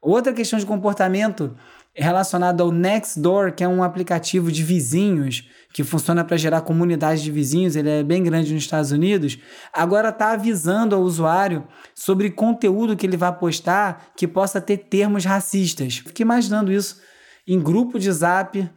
Outra 0.00 0.32
questão 0.32 0.58
de 0.58 0.66
comportamento 0.66 1.56
relacionada 1.98 2.62
ao 2.62 2.70
Nextdoor, 2.70 3.52
que 3.52 3.64
é 3.64 3.68
um 3.68 3.82
aplicativo 3.82 4.52
de 4.52 4.62
vizinhos 4.62 5.48
que 5.72 5.84
funciona 5.84 6.24
para 6.24 6.36
gerar 6.36 6.62
comunidades 6.62 7.22
de 7.22 7.30
vizinhos, 7.30 7.76
ele 7.76 7.90
é 7.90 8.02
bem 8.02 8.22
grande 8.22 8.54
nos 8.54 8.62
Estados 8.62 8.90
Unidos, 8.90 9.38
agora 9.72 10.08
está 10.08 10.32
avisando 10.32 10.94
ao 10.94 11.02
usuário 11.02 11.66
sobre 11.94 12.30
conteúdo 12.30 12.96
que 12.96 13.04
ele 13.04 13.16
vai 13.16 13.36
postar 13.36 14.12
que 14.16 14.26
possa 14.26 14.60
ter 14.60 14.78
termos 14.78 15.24
racistas. 15.24 15.98
Fiquei 15.98 16.24
imaginando 16.24 16.72
isso 16.72 17.00
em 17.46 17.60
grupo 17.60 17.98
de 17.98 18.10
zap 18.10 18.70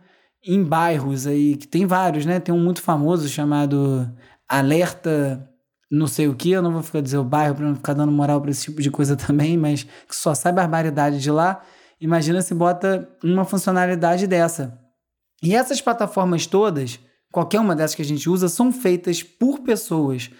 em 0.43 0.63
bairros 0.63 1.27
aí, 1.27 1.55
que 1.55 1.67
tem 1.67 1.85
vários, 1.85 2.25
né? 2.25 2.39
Tem 2.39 2.53
um 2.53 2.63
muito 2.63 2.81
famoso 2.81 3.29
chamado 3.29 4.09
Alerta 4.49 5.47
não 5.91 6.07
sei 6.07 6.29
o 6.29 6.33
que, 6.33 6.51
eu 6.51 6.61
não 6.61 6.71
vou 6.71 6.81
ficar 6.81 7.01
dizer 7.01 7.17
o 7.17 7.23
bairro 7.23 7.55
para 7.55 7.65
não 7.65 7.75
ficar 7.75 7.93
dando 7.93 8.13
moral 8.13 8.39
para 8.39 8.49
esse 8.49 8.63
tipo 8.63 8.81
de 8.81 8.89
coisa 8.89 9.17
também, 9.17 9.57
mas 9.57 9.83
que 9.83 10.15
só 10.15 10.33
sai 10.33 10.53
barbaridade 10.53 11.19
de 11.19 11.29
lá. 11.29 11.61
Imagina 12.01 12.41
se 12.41 12.55
bota 12.55 13.07
uma 13.23 13.45
funcionalidade 13.45 14.25
dessa. 14.25 14.75
E 15.43 15.55
essas 15.55 15.79
plataformas 15.79 16.47
todas, 16.47 16.99
qualquer 17.31 17.59
uma 17.59 17.75
dessas 17.75 17.95
que 17.95 18.01
a 18.01 18.05
gente 18.05 18.27
usa, 18.27 18.49
são 18.49 18.71
feitas 18.71 19.21
por 19.21 19.59
pessoas, 19.59 20.31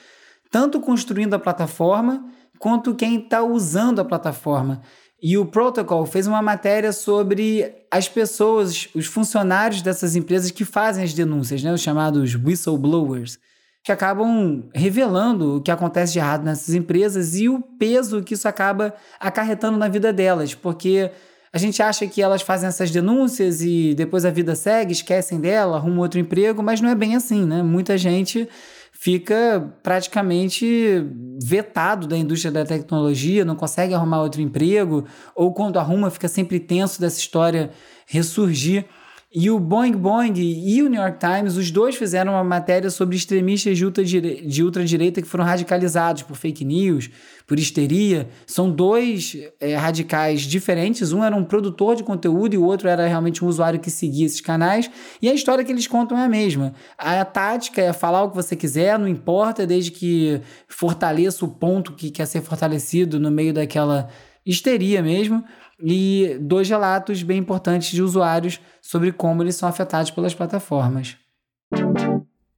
tanto 0.50 0.82
construindo 0.82 1.36
a 1.36 1.39
plataforma 1.39 2.25
quanto 2.58 2.96
quem 2.96 3.20
está 3.20 3.44
usando 3.44 4.00
a 4.00 4.06
plataforma. 4.06 4.82
E 5.22 5.38
o 5.38 5.46
Protocol 5.46 6.03
fez 6.08 6.25
uma 6.25 6.41
matéria 6.41 6.91
sobre 6.91 7.72
as 7.91 8.10
pessoas, 8.10 8.89
os 8.96 9.06
funcionários 9.06 9.84
dessas 9.84 10.15
empresas 10.15 10.50
que 10.50 10.65
fazem 10.65 11.03
as 11.03 11.13
denúncias, 11.13 11.62
né? 11.62 11.72
os 11.72 11.82
chamados 11.82 12.34
whistleblowers, 12.34 13.38
que 13.84 13.91
acabam 13.91 14.68
revelando 14.74 15.58
o 15.58 15.62
que 15.62 15.70
acontece 15.70 16.13
de 16.13 16.20
errado 16.20 16.44
nessas 16.44 16.74
empresas 16.74 17.36
e 17.36 17.48
o 17.48 17.62
peso 17.62 18.24
que 18.24 18.34
isso 18.34 18.48
acaba 18.48 18.96
acarretando 19.20 19.77
na 19.77 19.88
vida 19.88 20.12
delas, 20.12 20.56
porque 20.56 21.12
a 21.53 21.58
gente 21.58 21.84
acha 21.84 22.08
que 22.08 22.22
elas 22.22 22.41
fazem 22.41 22.67
essas 22.67 22.91
denúncias 22.91 23.62
e 23.62 23.93
depois 23.93 24.24
a 24.24 24.29
vida 24.29 24.55
segue, 24.55 24.93
esquecem 24.93 25.39
dela, 25.39 25.75
arrumam 25.75 26.00
outro 26.00 26.20
emprego, 26.20 26.63
mas 26.63 26.79
não 26.79 26.89
é 26.89 26.96
bem 26.96 27.15
assim, 27.15 27.46
né? 27.46 27.62
Muita 27.62 27.98
gente 27.98 28.48
fica 28.93 29.74
praticamente 29.84 31.05
vetado 31.43 32.08
da 32.08 32.17
indústria 32.17 32.51
da 32.51 32.63
tecnologia, 32.63 33.43
não 33.43 33.55
consegue 33.55 33.93
arrumar 33.93 34.22
outro 34.22 34.41
emprego, 34.41 35.05
ou 35.36 35.53
quando 35.53 35.77
arruma 35.77 36.10
fica 36.10 36.27
sempre 36.27 36.60
tenso 36.60 37.01
dessa 37.01 37.20
história 37.20 37.72
ressurgir. 38.05 38.86
E 39.33 39.50
o 39.50 39.57
Boing 39.57 39.93
Boing 39.93 40.33
e 40.35 40.83
o 40.83 40.89
New 40.89 41.01
York 41.01 41.17
Times, 41.17 41.55
os 41.55 41.71
dois 41.71 41.95
fizeram 41.95 42.33
uma 42.33 42.43
matéria 42.43 42.89
sobre 42.89 43.15
extremistas 43.15 43.77
de 43.77 43.85
ultradireita, 43.85 44.45
de 44.45 44.61
ultradireita 44.61 45.21
que 45.21 45.27
foram 45.27 45.45
radicalizados 45.45 46.23
por 46.23 46.35
fake 46.35 46.65
news, 46.65 47.09
por 47.47 47.57
histeria. 47.57 48.27
São 48.45 48.69
dois 48.69 49.38
é, 49.61 49.77
radicais 49.77 50.41
diferentes. 50.41 51.13
Um 51.13 51.23
era 51.23 51.33
um 51.33 51.45
produtor 51.45 51.95
de 51.95 52.03
conteúdo 52.03 52.55
e 52.55 52.57
o 52.57 52.65
outro 52.65 52.89
era 52.89 53.07
realmente 53.07 53.43
um 53.45 53.47
usuário 53.47 53.79
que 53.79 53.89
seguia 53.89 54.25
esses 54.25 54.41
canais. 54.41 54.91
E 55.21 55.29
a 55.29 55.33
história 55.33 55.63
que 55.63 55.71
eles 55.71 55.88
contam 55.88 56.17
é 56.17 56.25
a 56.25 56.29
mesma. 56.29 56.73
A 56.97 57.23
tática 57.23 57.81
é 57.81 57.93
falar 57.93 58.23
o 58.23 58.31
que 58.31 58.35
você 58.35 58.53
quiser, 58.53 59.00
não 59.00 59.07
importa, 59.07 59.65
desde 59.65 59.91
que 59.91 60.41
fortaleça 60.67 61.45
o 61.45 61.47
ponto 61.47 61.93
que 61.93 62.11
quer 62.11 62.25
ser 62.25 62.41
fortalecido 62.41 63.17
no 63.17 63.31
meio 63.31 63.53
daquela 63.53 64.09
histeria 64.45 65.01
mesmo 65.01 65.43
e 65.83 66.38
dois 66.39 66.69
relatos 66.69 67.23
bem 67.23 67.39
importantes 67.39 67.91
de 67.91 68.01
usuários 68.01 68.59
sobre 68.81 69.11
como 69.11 69.43
eles 69.43 69.55
são 69.55 69.67
afetados 69.67 70.11
pelas 70.11 70.33
plataformas. 70.33 71.17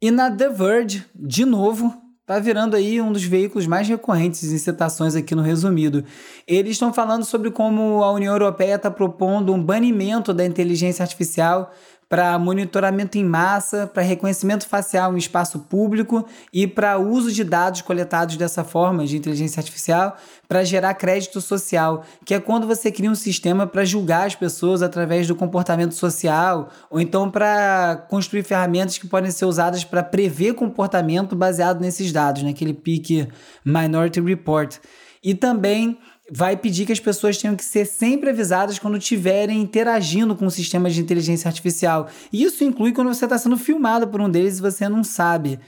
E 0.02 0.12
na 0.12 0.30
The 0.30 0.50
Verge, 0.50 1.06
de 1.16 1.46
novo, 1.46 1.94
tá 2.26 2.40
virando 2.40 2.76
aí 2.76 3.00
um 3.00 3.12
dos 3.12 3.24
veículos 3.24 3.68
mais 3.68 3.88
recorrentes 3.88 4.52
em 4.52 4.58
citações 4.58 5.16
aqui 5.16 5.36
no 5.36 5.42
resumido. 5.42 6.04
Eles 6.48 6.74
estão 6.74 6.94
falando 6.94 7.24
sobre 7.24 7.52
como 7.52 8.04
a 8.04 8.12
União 8.12 8.34
Europeia 8.34 8.76
está 8.76 8.92
propondo 8.92 9.54
um 9.54 9.64
banimento 9.64 10.34
da 10.34 10.46
inteligência 10.46 11.04
artificial 11.04 11.72
para 12.14 12.38
monitoramento 12.38 13.18
em 13.18 13.26
massa, 13.26 13.88
para 13.88 14.04
reconhecimento 14.04 14.68
facial 14.68 15.16
em 15.16 15.18
espaço 15.18 15.58
público 15.58 16.24
e 16.54 16.68
para 16.68 17.00
uso 17.00 17.32
de 17.32 17.44
dados 17.44 17.82
coletados 17.82 18.38
dessa 18.38 18.64
forma 18.64 19.04
de 19.04 19.18
inteligência 19.18 19.60
artificial 19.60 20.16
para 20.48 20.64
gerar 20.64 20.94
crédito 20.94 21.42
social, 21.42 22.06
que 22.24 22.36
é 22.36 22.40
quando 22.40 22.68
você 22.68 22.92
cria 22.92 23.10
um 23.10 23.16
sistema 23.16 23.66
para 23.66 23.84
julgar 23.84 24.28
as 24.28 24.36
pessoas 24.36 24.84
através 24.84 25.28
do 25.28 25.36
comportamento 25.36 25.96
social, 25.96 26.70
ou 26.88 27.02
então 27.02 27.32
para 27.32 28.06
construir 28.08 28.44
ferramentas 28.44 29.00
que 29.00 29.08
podem 29.08 29.32
ser 29.32 29.46
usadas 29.46 29.84
para 29.84 30.04
prever 30.04 30.54
comportamento 30.54 31.36
baseado 31.36 31.82
nesses 31.82 32.12
dados, 32.12 32.44
naquele 32.44 32.76
pique 32.76 33.28
Minority 33.66 34.22
Report. 34.22 34.78
E 35.24 35.34
também 35.34 35.98
vai 36.32 36.56
pedir 36.56 36.86
que 36.86 36.92
as 36.92 37.00
pessoas 37.00 37.38
tenham 37.38 37.56
que 37.56 37.66
ser 37.66 37.86
sempre 37.86 38.30
avisadas 38.30 38.80
quando 38.80 38.98
estiverem 38.98 39.62
interagindo 39.62 40.36
com 40.36 40.50
sistemas 40.50 40.94
de 40.94 41.02
inteligência 41.02 41.48
artificial. 41.48 42.08
E 42.32 42.44
isso 42.44 42.64
inclui 42.64 42.94
quando 42.94 43.14
você 43.14 43.26
está 43.26 43.38
sendo 43.38 43.58
filmado 43.58 44.08
por 44.08 44.22
um 44.22 44.30
deles 44.30 44.58
e 44.58 44.62
você 44.62 44.88
não 44.88 45.04
sabe. 45.04 45.60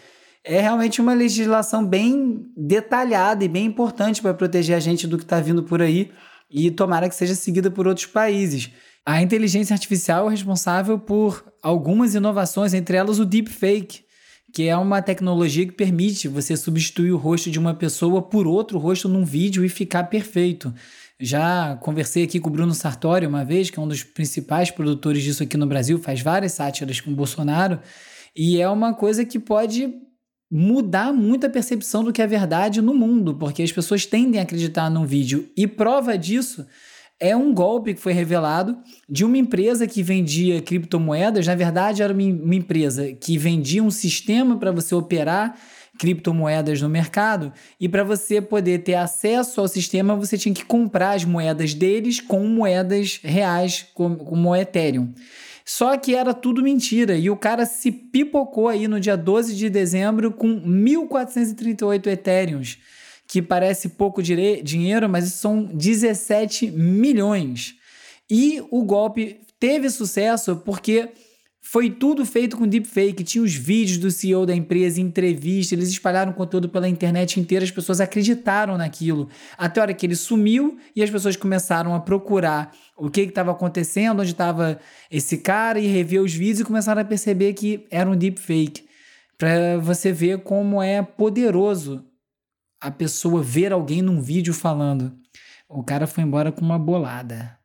É 0.44 0.62
realmente 0.62 1.02
uma 1.02 1.14
legislação 1.14 1.86
bem 1.86 2.46
detalhada 2.56 3.44
e 3.44 3.50
bem 3.50 3.66
importante 3.66 4.22
para 4.22 4.34
proteger 4.34 4.76
a 4.76 4.80
gente 4.80 5.08
do 5.08 5.18
que 5.18 5.24
está 5.24 5.40
vindo 5.40 5.64
por 5.64 5.82
aí 5.82 6.12
e 6.50 6.72
tomara 6.72 7.10
que 7.10 7.16
seja 7.16 7.36
seguida 7.36 7.70
por 7.70 7.88
outros 7.88 8.06
países. 8.06 8.72
A 9.06 9.22
inteligência 9.22 9.74
artificial 9.74 10.28
é 10.28 10.32
responsável 10.32 10.98
por 10.98 11.44
algumas 11.62 12.16
inovações, 12.16 12.74
entre 12.74 12.96
elas 12.96 13.20
o 13.20 13.26
deepfake, 13.26 14.05
que 14.56 14.70
é 14.70 14.78
uma 14.78 15.02
tecnologia 15.02 15.66
que 15.66 15.74
permite 15.74 16.30
você 16.30 16.56
substituir 16.56 17.12
o 17.12 17.18
rosto 17.18 17.52
de 17.52 17.60
uma 17.60 17.74
pessoa 17.74 18.22
por 18.22 18.48
outro 18.48 18.80
rosto 18.80 19.10
num 19.10 19.26
vídeo 19.26 19.66
e 19.66 19.68
ficar 19.68 20.06
perfeito. 20.06 20.74
Já 21.20 21.76
conversei 21.82 22.24
aqui 22.24 22.40
com 22.40 22.48
o 22.48 22.54
Bruno 22.54 22.74
Sartori 22.74 23.28
uma 23.28 23.44
vez, 23.44 23.70
que 23.70 23.78
é 23.78 23.82
um 23.82 23.88
dos 23.88 24.02
principais 24.02 24.72
produtores 24.72 25.24
disso 25.24 25.44
aqui 25.44 25.58
no 25.58 25.68
Brasil, 25.68 26.00
faz 26.00 26.22
várias 26.22 26.54
sátiras 26.54 27.02
com 27.02 27.12
o 27.12 27.16
Bolsonaro, 27.16 27.82
e 28.34 28.62
é 28.62 28.70
uma 28.70 28.94
coisa 28.94 29.26
que 29.26 29.40
pode 29.40 29.94
mudar 30.50 31.12
muito 31.12 31.46
a 31.46 31.50
percepção 31.50 32.02
do 32.02 32.14
que 32.14 32.22
é 32.22 32.28
verdade 32.28 32.82
no 32.82 32.94
mundo, 32.94 33.36
porque 33.36 33.62
as 33.62 33.74
pessoas 33.74 34.06
tendem 34.06 34.40
a 34.40 34.44
acreditar 34.44 34.90
num 34.90 35.06
vídeo. 35.06 35.50
E 35.58 35.68
prova 35.68 36.18
disso 36.18 36.66
é 37.20 37.36
um 37.36 37.54
golpe 37.54 37.94
que 37.94 38.02
foi 38.02 38.14
revelado 38.14 38.78
de 39.10 39.24
uma 39.24 39.38
empresa 39.38 39.88
que 39.88 40.04
vendia 40.04 40.62
criptomoedas. 40.62 41.48
Na 41.48 41.56
verdade, 41.56 42.02
era 42.02 42.14
uma 42.14 42.56
empresa 42.56 43.14
que 43.14 43.38
vendia 43.38 43.84
um 43.84 43.92
sistema 43.92 44.58
para 44.58 44.72
você 44.72 44.94
operar 44.94 45.58
criptomoedas 45.98 46.82
no 46.82 46.90
mercado 46.90 47.54
e 47.80 47.88
para 47.88 48.04
você 48.04 48.42
poder 48.42 48.80
ter 48.80 48.96
acesso 48.96 49.62
ao 49.62 49.68
sistema 49.68 50.14
você 50.14 50.38
tinha 50.38 50.54
que 50.54 50.66
comprar 50.66 51.14
as 51.14 51.24
moedas 51.24 51.74
deles 51.74 52.20
com 52.20 52.46
moedas 52.46 53.20
reais 53.24 53.86
como 53.94 54.50
o 54.50 54.56
Ethereum. 54.56 55.14
Só 55.64 55.98
que 55.98 56.14
era 56.14 56.34
tudo 56.34 56.62
mentira 56.62 57.18
e 57.18 57.30
o 57.30 57.38
cara 57.38 57.66
se 57.66 57.92
pipocou 57.92 58.68
aí 58.68 58.88
no 58.88 59.00
dia 59.00 59.16
12 59.16 59.56
de 59.56 59.70
dezembro 59.70 60.32
com 60.32 60.48
1438 60.48 62.10
Ethereums 62.10 62.78
que 63.28 63.42
parece 63.42 63.90
pouco 63.90 64.22
dinheiro, 64.22 65.10
mas 65.10 65.26
são 65.34 65.64
17 65.64 66.72
milhões. 66.72 67.76
E 68.30 68.62
o 68.72 68.84
golpe 68.84 69.42
teve 69.60 69.90
sucesso 69.90 70.58
porque 70.58 71.10
foi 71.68 71.90
tudo 71.90 72.24
feito 72.26 72.56
com 72.56 72.68
deepfake. 72.68 73.24
Tinha 73.24 73.44
os 73.44 73.56
vídeos 73.56 73.98
do 73.98 74.12
CEO 74.12 74.46
da 74.46 74.56
empresa, 74.56 75.02
entrevista, 75.02 75.74
eles 75.74 75.90
espalharam 75.90 76.32
conteúdo 76.32 76.70
pela 76.70 76.88
internet 76.88 77.40
inteira, 77.40 77.66
as 77.66 77.72
pessoas 77.72 78.00
acreditaram 78.00 78.78
naquilo. 78.78 79.28
Até 79.58 79.80
a 79.80 79.84
hora 79.84 79.94
que 79.94 80.06
ele 80.06 80.16
sumiu 80.16 80.78
e 80.96 81.02
as 81.02 81.10
pessoas 81.10 81.36
começaram 81.36 81.96
a 81.96 82.00
procurar 82.00 82.72
o 82.96 83.10
que 83.10 83.22
estava 83.22 83.52
acontecendo, 83.52 84.22
onde 84.22 84.32
estava 84.32 84.80
esse 85.10 85.40
cara 85.40 85.80
e 85.80 85.88
rever 85.88 86.22
os 86.22 86.34
vídeos 86.34 86.60
e 86.60 86.64
começaram 86.64 87.02
a 87.02 87.06
perceber 87.06 87.54
que 87.54 87.88
era 87.90 88.08
um 88.10 88.16
deepfake. 88.16 88.86
Para 89.36 89.78
você 89.80 90.12
ver 90.12 90.44
como 90.44 90.82
é 90.82 91.02
poderoso 91.02 92.06
a 92.86 92.92
pessoa 92.92 93.42
ver 93.42 93.74
alguém 93.74 94.04
num 94.04 94.22
vídeo 94.22 94.54
falando. 94.54 95.12
O 95.68 95.84
cara 95.84 96.06
foi 96.06 96.24
embora 96.24 96.52
com 96.52 96.62
uma 96.62 96.78
bolada. 96.78 97.58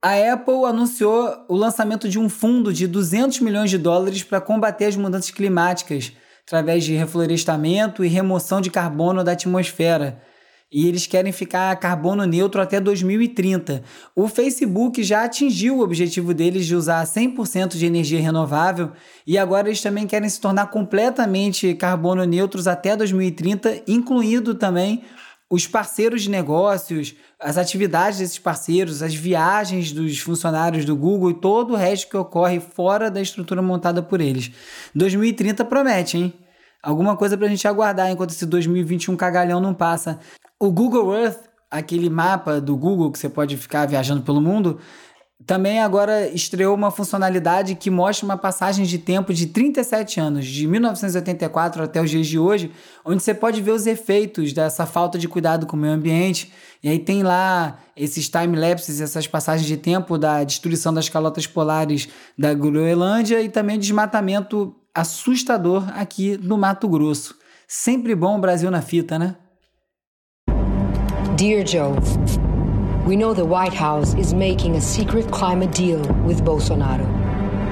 A 0.00 0.32
Apple 0.32 0.64
anunciou 0.64 1.44
o 1.48 1.56
lançamento 1.56 2.08
de 2.08 2.16
um 2.16 2.28
fundo 2.28 2.72
de 2.72 2.86
200 2.86 3.40
milhões 3.40 3.68
de 3.68 3.76
dólares 3.76 4.22
para 4.22 4.40
combater 4.40 4.84
as 4.84 4.94
mudanças 4.94 5.32
climáticas 5.32 6.12
através 6.46 6.84
de 6.84 6.94
reflorestamento 6.94 8.04
e 8.04 8.08
remoção 8.08 8.60
de 8.60 8.70
carbono 8.70 9.24
da 9.24 9.32
atmosfera 9.32 10.22
e 10.70 10.86
eles 10.86 11.06
querem 11.06 11.32
ficar 11.32 11.74
carbono 11.76 12.24
neutro 12.24 12.60
até 12.60 12.80
2030. 12.80 13.82
O 14.14 14.28
Facebook 14.28 15.02
já 15.02 15.24
atingiu 15.24 15.78
o 15.78 15.82
objetivo 15.82 16.34
deles 16.34 16.66
de 16.66 16.74
usar 16.74 17.04
100% 17.04 17.76
de 17.76 17.86
energia 17.86 18.20
renovável 18.20 18.92
e 19.26 19.38
agora 19.38 19.68
eles 19.68 19.80
também 19.80 20.06
querem 20.06 20.28
se 20.28 20.40
tornar 20.40 20.66
completamente 20.70 21.74
carbono 21.74 22.24
neutros 22.24 22.66
até 22.66 22.96
2030, 22.96 23.82
incluindo 23.86 24.54
também 24.54 25.04
os 25.48 25.66
parceiros 25.66 26.22
de 26.22 26.30
negócios, 26.30 27.14
as 27.38 27.56
atividades 27.56 28.18
desses 28.18 28.38
parceiros, 28.38 29.00
as 29.02 29.14
viagens 29.14 29.92
dos 29.92 30.18
funcionários 30.18 30.84
do 30.84 30.96
Google 30.96 31.30
e 31.30 31.40
todo 31.40 31.74
o 31.74 31.76
resto 31.76 32.10
que 32.10 32.16
ocorre 32.16 32.58
fora 32.58 33.08
da 33.08 33.20
estrutura 33.20 33.62
montada 33.62 34.02
por 34.02 34.20
eles. 34.20 34.50
2030 34.94 35.64
promete, 35.64 36.18
hein? 36.18 36.34
Alguma 36.82 37.16
coisa 37.16 37.36
para 37.36 37.46
a 37.46 37.50
gente 37.50 37.66
aguardar 37.66 38.10
enquanto 38.10 38.30
esse 38.30 38.46
2021 38.46 39.16
cagalhão 39.16 39.60
não 39.60 39.74
passa. 39.74 40.18
O 40.58 40.70
Google 40.70 41.14
Earth, 41.14 41.40
aquele 41.70 42.08
mapa 42.08 42.60
do 42.60 42.76
Google 42.76 43.12
que 43.12 43.18
você 43.18 43.28
pode 43.28 43.56
ficar 43.58 43.86
viajando 43.86 44.22
pelo 44.22 44.40
mundo, 44.40 44.78
também 45.44 45.80
agora 45.80 46.26
estreou 46.28 46.74
uma 46.74 46.90
funcionalidade 46.90 47.74
que 47.74 47.90
mostra 47.90 48.24
uma 48.24 48.38
passagem 48.38 48.86
de 48.86 48.96
tempo 48.96 49.34
de 49.34 49.48
37 49.48 50.18
anos, 50.18 50.46
de 50.46 50.66
1984 50.66 51.82
até 51.82 52.00
os 52.00 52.08
dias 52.08 52.26
de 52.26 52.38
hoje, 52.38 52.72
onde 53.04 53.22
você 53.22 53.34
pode 53.34 53.60
ver 53.60 53.72
os 53.72 53.86
efeitos 53.86 54.54
dessa 54.54 54.86
falta 54.86 55.18
de 55.18 55.28
cuidado 55.28 55.66
com 55.66 55.76
o 55.76 55.78
meio 55.78 55.92
ambiente. 55.92 56.50
E 56.82 56.88
aí 56.88 56.98
tem 56.98 57.22
lá 57.22 57.78
esses 57.94 58.26
time-lapses, 58.30 58.98
essas 59.02 59.26
passagens 59.26 59.66
de 59.66 59.76
tempo 59.76 60.16
da 60.16 60.42
destruição 60.42 60.92
das 60.92 61.10
calotas 61.10 61.46
polares 61.46 62.08
da 62.36 62.54
Groenlândia 62.54 63.42
e 63.42 63.50
também 63.50 63.78
desmatamento 63.78 64.74
assustador 64.94 65.86
aqui 65.94 66.38
no 66.38 66.56
Mato 66.56 66.88
Grosso. 66.88 67.36
Sempre 67.68 68.14
bom 68.14 68.38
o 68.38 68.40
Brasil 68.40 68.70
na 68.70 68.80
fita, 68.80 69.18
né? 69.18 69.36
Dear 71.36 71.64
Joe, 71.64 71.92
we 73.06 73.14
know 73.14 73.34
the 73.34 73.44
White 73.44 73.74
House 73.74 74.14
is 74.14 74.32
making 74.32 74.74
a 74.76 74.80
secret 74.80 75.30
climate 75.30 75.70
deal 75.70 76.00
with 76.24 76.40
Bolsonaro. 76.42 77.06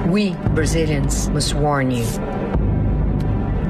We, 0.07 0.35
Brazilians, 0.53 1.29
must 1.29 1.55
warn 1.55 1.89
you. 1.89 2.05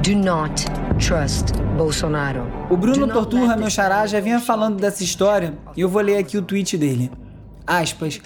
Do 0.02 0.14
not 0.14 0.54
trust 0.98 1.54
Bolsonaro. 1.78 2.46
O 2.68 2.76
Bruno 2.76 3.08
Torturra, 3.08 3.56
meu 3.56 3.70
xará, 3.70 4.06
já 4.06 4.20
vinha 4.20 4.38
falando 4.38 4.78
dessa 4.78 5.02
história 5.02 5.56
e 5.74 5.80
eu 5.80 5.88
vou 5.88 6.02
ler 6.02 6.18
aqui 6.18 6.36
o 6.36 6.42
tweet 6.42 6.76
dele. 6.76 7.10
Aspas. 7.66 8.20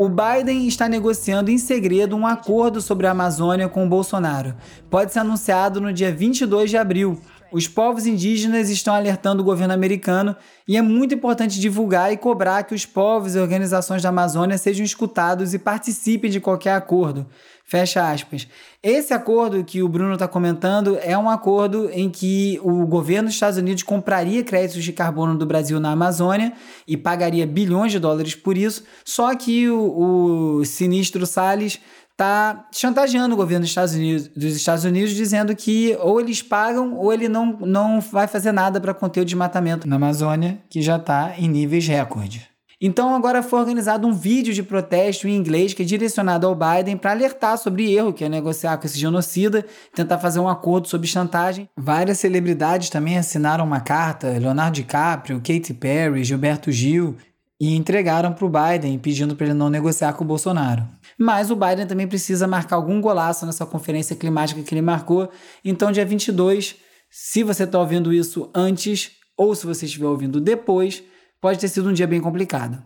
O 0.00 0.08
Biden 0.08 0.66
está 0.66 0.88
negociando 0.88 1.52
em 1.52 1.58
segredo 1.58 2.16
um 2.16 2.26
acordo 2.26 2.80
sobre 2.80 3.06
a 3.06 3.12
Amazônia 3.12 3.68
com 3.68 3.86
o 3.86 3.88
Bolsonaro. 3.88 4.56
Pode 4.90 5.12
ser 5.12 5.20
anunciado 5.20 5.80
no 5.80 5.92
dia 5.92 6.12
22 6.12 6.70
de 6.70 6.76
abril, 6.76 7.20
os 7.52 7.68
povos 7.68 8.06
indígenas 8.06 8.70
estão 8.70 8.94
alertando 8.94 9.42
o 9.42 9.44
governo 9.44 9.74
americano 9.74 10.34
e 10.66 10.76
é 10.76 10.82
muito 10.82 11.14
importante 11.14 11.60
divulgar 11.60 12.10
e 12.12 12.16
cobrar 12.16 12.62
que 12.62 12.74
os 12.74 12.86
povos 12.86 13.34
e 13.34 13.38
organizações 13.38 14.02
da 14.02 14.08
Amazônia 14.08 14.56
sejam 14.56 14.84
escutados 14.84 15.52
e 15.52 15.58
participem 15.58 16.30
de 16.30 16.40
qualquer 16.40 16.72
acordo. 16.72 17.26
Fecha 17.64 18.10
aspas. 18.10 18.48
Esse 18.82 19.14
acordo 19.14 19.64
que 19.64 19.82
o 19.82 19.88
Bruno 19.88 20.14
está 20.14 20.26
comentando 20.26 20.98
é 21.00 21.16
um 21.16 21.30
acordo 21.30 21.88
em 21.92 22.10
que 22.10 22.60
o 22.62 22.84
governo 22.86 23.28
dos 23.28 23.34
Estados 23.34 23.58
Unidos 23.58 23.82
compraria 23.82 24.42
créditos 24.42 24.82
de 24.82 24.92
carbono 24.92 25.38
do 25.38 25.46
Brasil 25.46 25.78
na 25.78 25.92
Amazônia 25.92 26.52
e 26.86 26.96
pagaria 26.96 27.46
bilhões 27.46 27.92
de 27.92 27.98
dólares 27.98 28.34
por 28.34 28.58
isso, 28.58 28.82
só 29.04 29.34
que 29.34 29.70
o, 29.70 30.58
o 30.58 30.64
sinistro 30.64 31.24
Salles 31.24 31.78
está 32.22 32.68
chantageando 32.70 33.34
o 33.34 33.36
governo 33.36 33.62
dos 33.62 33.70
Estados, 33.70 33.94
Unidos, 33.94 34.28
dos 34.28 34.54
Estados 34.56 34.84
Unidos, 34.84 35.10
dizendo 35.10 35.54
que 35.56 35.96
ou 36.00 36.20
eles 36.20 36.40
pagam 36.40 36.94
ou 36.94 37.12
ele 37.12 37.28
não, 37.28 37.58
não 37.60 38.00
vai 38.00 38.28
fazer 38.28 38.52
nada 38.52 38.80
para 38.80 38.94
conter 38.94 39.20
o 39.20 39.24
desmatamento 39.24 39.88
na 39.88 39.96
Amazônia, 39.96 40.58
que 40.70 40.80
já 40.80 40.96
está 40.96 41.34
em 41.36 41.48
níveis 41.48 41.86
recorde. 41.86 42.48
Então 42.84 43.14
agora 43.14 43.44
foi 43.44 43.60
organizado 43.60 44.08
um 44.08 44.12
vídeo 44.12 44.52
de 44.52 44.60
protesto 44.60 45.28
em 45.28 45.36
inglês 45.36 45.72
que 45.72 45.82
é 45.82 45.84
direcionado 45.84 46.48
ao 46.48 46.56
Biden 46.56 46.96
para 46.96 47.12
alertar 47.12 47.56
sobre 47.56 47.92
erro, 47.92 48.12
que 48.12 48.24
é 48.24 48.28
negociar 48.28 48.76
com 48.76 48.86
esse 48.86 48.98
genocida, 48.98 49.64
tentar 49.94 50.18
fazer 50.18 50.40
um 50.40 50.48
acordo 50.48 50.88
sobre 50.88 51.06
chantagem. 51.06 51.68
Várias 51.76 52.18
celebridades 52.18 52.90
também 52.90 53.16
assinaram 53.16 53.64
uma 53.64 53.80
carta, 53.80 54.36
Leonardo 54.36 54.74
DiCaprio, 54.74 55.38
Katy 55.38 55.74
Perry, 55.74 56.24
Gilberto 56.24 56.72
Gil, 56.72 57.16
e 57.62 57.76
entregaram 57.76 58.32
para 58.32 58.44
o 58.44 58.50
Biden 58.50 58.98
pedindo 58.98 59.36
para 59.36 59.46
ele 59.46 59.54
não 59.54 59.70
negociar 59.70 60.14
com 60.14 60.24
o 60.24 60.26
Bolsonaro. 60.26 60.84
Mas 61.16 61.48
o 61.48 61.54
Biden 61.54 61.86
também 61.86 62.08
precisa 62.08 62.48
marcar 62.48 62.74
algum 62.74 63.00
golaço 63.00 63.46
nessa 63.46 63.64
conferência 63.64 64.16
climática 64.16 64.60
que 64.60 64.74
ele 64.74 64.82
marcou. 64.82 65.30
Então, 65.64 65.92
dia 65.92 66.04
22, 66.04 66.74
se 67.08 67.44
você 67.44 67.62
está 67.62 67.78
ouvindo 67.78 68.12
isso 68.12 68.50
antes 68.52 69.12
ou 69.36 69.54
se 69.54 69.64
você 69.64 69.86
estiver 69.86 70.08
ouvindo 70.08 70.40
depois, 70.40 71.04
pode 71.40 71.60
ter 71.60 71.68
sido 71.68 71.88
um 71.88 71.92
dia 71.92 72.04
bem 72.04 72.20
complicado. 72.20 72.82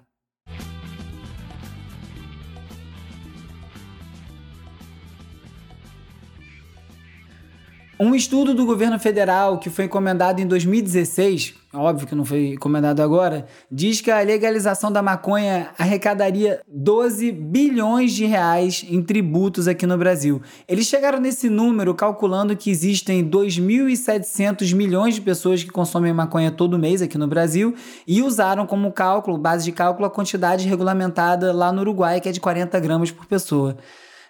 Um 7.99 8.15
estudo 8.15 8.53
do 8.53 8.67
governo 8.67 8.99
federal 8.99 9.59
que 9.59 9.71
foi 9.71 9.87
encomendado 9.87 10.39
em 10.39 10.47
2016, 10.47 11.55
óbvio 11.73 12.07
que 12.07 12.15
não 12.15 12.27
foi 12.27 12.49
encomendado 12.49 13.01
agora, 13.01 13.47
diz 13.73 14.03
que 14.03 14.11
a 14.11 14.21
legalização 14.21 14.93
da 14.93 15.01
maconha 15.01 15.71
arrecadaria 15.79 16.61
12 16.69 17.33
bilhões 17.33 18.13
de 18.13 18.27
reais 18.27 18.85
em 18.87 19.03
tributos 19.03 19.67
aqui 19.67 19.87
no 19.87 19.97
Brasil. 19.97 20.43
Eles 20.69 20.85
chegaram 20.87 21.19
nesse 21.19 21.49
número 21.49 21.95
calculando 21.95 22.55
que 22.55 22.71
existem 22.71 23.27
2.700 23.27 24.75
milhões 24.75 25.15
de 25.15 25.23
pessoas 25.23 25.65
que 25.65 25.71
consomem 25.71 26.13
maconha 26.13 26.51
todo 26.51 26.79
mês 26.79 27.01
aqui 27.01 27.17
no 27.17 27.27
Brasil 27.27 27.75
e 28.07 28.21
usaram 28.21 28.67
como 28.67 28.93
cálculo, 28.93 29.39
base 29.39 29.65
de 29.65 29.73
cálculo, 29.73 30.05
a 30.05 30.11
quantidade 30.11 30.69
regulamentada 30.69 31.51
lá 31.51 31.73
no 31.73 31.81
Uruguai, 31.81 32.21
que 32.21 32.29
é 32.29 32.33
de 32.33 32.41
40 32.41 32.79
gramas 32.79 33.11
por 33.11 33.25
pessoa. 33.25 33.79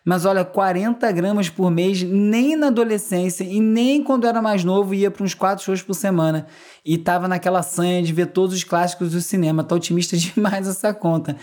Mas 0.08 0.24
olha, 0.24 0.44
40 0.44 1.10
gramas 1.10 1.50
por 1.50 1.68
mês, 1.68 2.00
nem 2.04 2.54
na 2.54 2.68
adolescência 2.68 3.42
e 3.42 3.60
nem 3.60 4.04
quando 4.04 4.24
era 4.24 4.40
mais 4.40 4.62
novo 4.62 4.94
ia 4.94 5.10
para 5.10 5.24
uns 5.24 5.34
4 5.34 5.64
shows 5.64 5.82
por 5.82 5.94
semana. 5.94 6.46
E 6.84 6.96
tava 6.96 7.26
naquela 7.26 7.60
sanha 7.60 8.00
de 8.00 8.12
ver 8.12 8.26
todos 8.26 8.54
os 8.54 8.62
clássicos 8.62 9.10
do 9.10 9.20
cinema. 9.20 9.64
Tá 9.64 9.74
otimista 9.74 10.14
demais 10.16 10.68
essa 10.68 10.94
conta. 10.94 11.36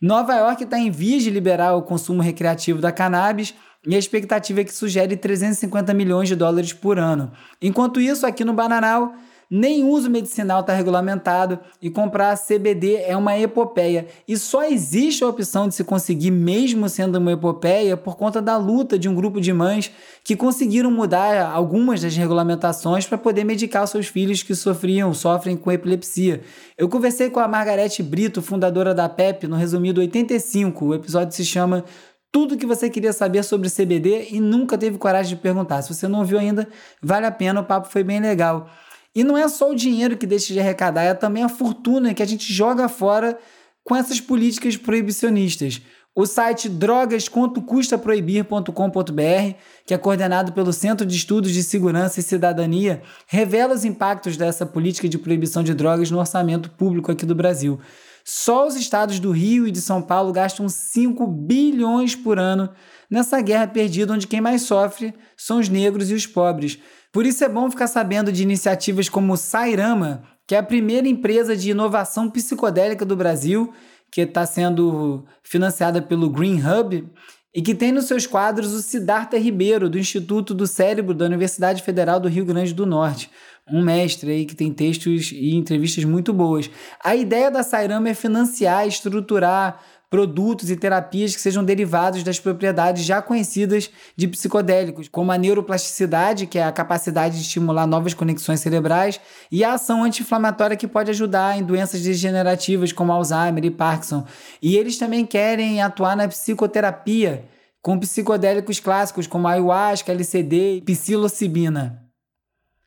Nova 0.00 0.34
York 0.34 0.64
está 0.64 0.78
em 0.78 0.90
vias 0.90 1.22
de 1.22 1.28
liberar 1.28 1.74
o 1.74 1.82
consumo 1.82 2.22
recreativo 2.22 2.80
da 2.80 2.90
cannabis 2.90 3.54
e 3.86 3.94
a 3.94 3.98
expectativa 3.98 4.62
é 4.62 4.64
que 4.64 4.72
sugere 4.72 5.14
350 5.14 5.92
milhões 5.92 6.28
de 6.28 6.34
dólares 6.34 6.72
por 6.72 6.98
ano. 6.98 7.30
Enquanto 7.60 8.00
isso, 8.00 8.26
aqui 8.26 8.42
no 8.42 8.54
Bananal, 8.54 9.12
nem 9.50 9.84
uso 9.84 10.10
medicinal 10.10 10.60
está 10.60 10.74
regulamentado 10.74 11.58
e 11.80 11.88
comprar 11.88 12.36
CBD 12.36 12.96
é 12.96 13.16
uma 13.16 13.38
epopeia. 13.38 14.06
E 14.26 14.36
só 14.36 14.64
existe 14.64 15.24
a 15.24 15.28
opção 15.28 15.68
de 15.68 15.74
se 15.74 15.84
conseguir, 15.84 16.30
mesmo 16.30 16.88
sendo 16.88 17.16
uma 17.16 17.32
epopeia, 17.32 17.96
por 17.96 18.16
conta 18.16 18.42
da 18.42 18.56
luta 18.56 18.98
de 18.98 19.08
um 19.08 19.14
grupo 19.14 19.40
de 19.40 19.52
mães 19.52 19.90
que 20.22 20.36
conseguiram 20.36 20.90
mudar 20.90 21.50
algumas 21.50 22.02
das 22.02 22.14
regulamentações 22.14 23.06
para 23.06 23.16
poder 23.16 23.44
medicar 23.44 23.86
seus 23.88 24.08
filhos 24.08 24.42
que 24.42 24.54
sofriam, 24.54 25.14
sofrem 25.14 25.56
com 25.56 25.72
epilepsia. 25.72 26.42
Eu 26.76 26.88
conversei 26.88 27.30
com 27.30 27.40
a 27.40 27.48
Margarete 27.48 28.02
Brito, 28.02 28.42
fundadora 28.42 28.94
da 28.94 29.08
PEP, 29.08 29.46
no 29.46 29.56
resumido 29.56 30.00
85. 30.00 30.84
O 30.84 30.94
episódio 30.94 31.34
se 31.34 31.44
chama 31.44 31.84
tudo 32.30 32.58
que 32.58 32.66
você 32.66 32.90
queria 32.90 33.12
saber 33.12 33.42
sobre 33.42 33.70
CBD 33.70 34.28
e 34.30 34.40
nunca 34.40 34.76
teve 34.76 34.98
coragem 34.98 35.34
de 35.34 35.40
perguntar. 35.40 35.80
Se 35.82 35.94
você 35.94 36.06
não 36.06 36.18
ouviu 36.18 36.38
ainda, 36.38 36.68
vale 37.02 37.26
a 37.26 37.30
pena, 37.30 37.60
o 37.60 37.64
papo 37.64 37.88
foi 37.88 38.04
bem 38.04 38.20
legal. 38.20 38.68
E 39.14 39.24
não 39.24 39.36
é 39.36 39.48
só 39.48 39.70
o 39.70 39.74
dinheiro 39.74 40.16
que 40.16 40.26
deixa 40.26 40.52
de 40.52 40.60
arrecadar, 40.60 41.02
é 41.02 41.14
também 41.14 41.42
a 41.42 41.48
fortuna 41.48 42.14
que 42.14 42.22
a 42.22 42.26
gente 42.26 42.52
joga 42.52 42.88
fora 42.88 43.38
com 43.84 43.96
essas 43.96 44.20
políticas 44.20 44.76
proibicionistas. 44.76 45.80
O 46.14 46.26
site 46.26 46.68
drogasquantocustaproibir.com.br, 46.68 49.54
que 49.86 49.94
é 49.94 49.98
coordenado 49.98 50.52
pelo 50.52 50.72
Centro 50.72 51.06
de 51.06 51.14
Estudos 51.14 51.52
de 51.52 51.62
Segurança 51.62 52.18
e 52.18 52.24
Cidadania, 52.24 53.02
revela 53.26 53.74
os 53.74 53.84
impactos 53.84 54.36
dessa 54.36 54.66
política 54.66 55.08
de 55.08 55.16
proibição 55.16 55.62
de 55.62 55.72
drogas 55.74 56.10
no 56.10 56.18
orçamento 56.18 56.70
público 56.70 57.12
aqui 57.12 57.24
do 57.24 57.36
Brasil. 57.36 57.78
Só 58.24 58.66
os 58.66 58.74
estados 58.76 59.20
do 59.20 59.30
Rio 59.30 59.66
e 59.66 59.70
de 59.70 59.80
São 59.80 60.02
Paulo 60.02 60.32
gastam 60.32 60.68
5 60.68 61.26
bilhões 61.26 62.14
por 62.14 62.38
ano 62.38 62.68
nessa 63.08 63.40
guerra 63.40 63.66
perdida 63.66 64.12
onde 64.12 64.26
quem 64.26 64.40
mais 64.40 64.62
sofre 64.62 65.14
são 65.36 65.58
os 65.58 65.68
negros 65.68 66.10
e 66.10 66.14
os 66.14 66.26
pobres. 66.26 66.78
Por 67.12 67.24
isso 67.24 67.44
é 67.44 67.48
bom 67.48 67.70
ficar 67.70 67.86
sabendo 67.86 68.30
de 68.30 68.42
iniciativas 68.42 69.08
como 69.08 69.32
o 69.32 69.36
Sairama, 69.36 70.22
que 70.46 70.54
é 70.54 70.58
a 70.58 70.62
primeira 70.62 71.08
empresa 71.08 71.56
de 71.56 71.70
inovação 71.70 72.30
psicodélica 72.30 73.04
do 73.04 73.16
Brasil, 73.16 73.72
que 74.10 74.22
está 74.22 74.46
sendo 74.46 75.24
financiada 75.42 76.00
pelo 76.00 76.30
Green 76.30 76.60
Hub 76.60 77.06
e 77.54 77.62
que 77.62 77.74
tem 77.74 77.92
nos 77.92 78.04
seus 78.04 78.26
quadros 78.26 78.72
o 78.72 78.82
Siddhartha 78.82 79.38
Ribeiro, 79.38 79.88
do 79.88 79.98
Instituto 79.98 80.54
do 80.54 80.66
Cérebro 80.66 81.14
da 81.14 81.24
Universidade 81.24 81.82
Federal 81.82 82.20
do 82.20 82.28
Rio 82.28 82.44
Grande 82.44 82.74
do 82.74 82.86
Norte. 82.86 83.30
Um 83.70 83.82
mestre 83.82 84.30
aí 84.30 84.46
que 84.46 84.54
tem 84.54 84.72
textos 84.72 85.30
e 85.32 85.54
entrevistas 85.54 86.04
muito 86.04 86.32
boas. 86.32 86.70
A 87.02 87.14
ideia 87.14 87.50
da 87.50 87.62
Sairama 87.62 88.08
é 88.08 88.14
financiar, 88.14 88.86
estruturar 88.86 89.82
produtos 90.10 90.70
e 90.70 90.76
terapias 90.76 91.34
que 91.34 91.40
sejam 91.40 91.62
derivados 91.62 92.22
das 92.22 92.40
propriedades 92.40 93.04
já 93.04 93.20
conhecidas 93.20 93.90
de 94.16 94.26
psicodélicos, 94.26 95.08
como 95.08 95.30
a 95.30 95.36
neuroplasticidade, 95.36 96.46
que 96.46 96.58
é 96.58 96.64
a 96.64 96.72
capacidade 96.72 97.36
de 97.36 97.42
estimular 97.42 97.86
novas 97.86 98.14
conexões 98.14 98.60
cerebrais, 98.60 99.20
e 99.52 99.62
a 99.62 99.74
ação 99.74 100.02
anti-inflamatória 100.02 100.76
que 100.76 100.88
pode 100.88 101.10
ajudar 101.10 101.58
em 101.58 101.62
doenças 101.62 102.00
degenerativas 102.00 102.90
como 102.90 103.12
Alzheimer 103.12 103.64
e 103.64 103.70
Parkinson. 103.70 104.24
E 104.62 104.76
eles 104.76 104.96
também 104.96 105.26
querem 105.26 105.82
atuar 105.82 106.16
na 106.16 106.26
psicoterapia 106.26 107.44
com 107.82 107.98
psicodélicos 107.98 108.80
clássicos 108.80 109.26
como 109.26 109.46
ayahuasca, 109.46 110.12
LCD 110.12 110.76
e 110.76 110.80
psilocibina. 110.80 112.02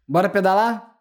Bora 0.07 0.27
pedalar? 0.27 0.97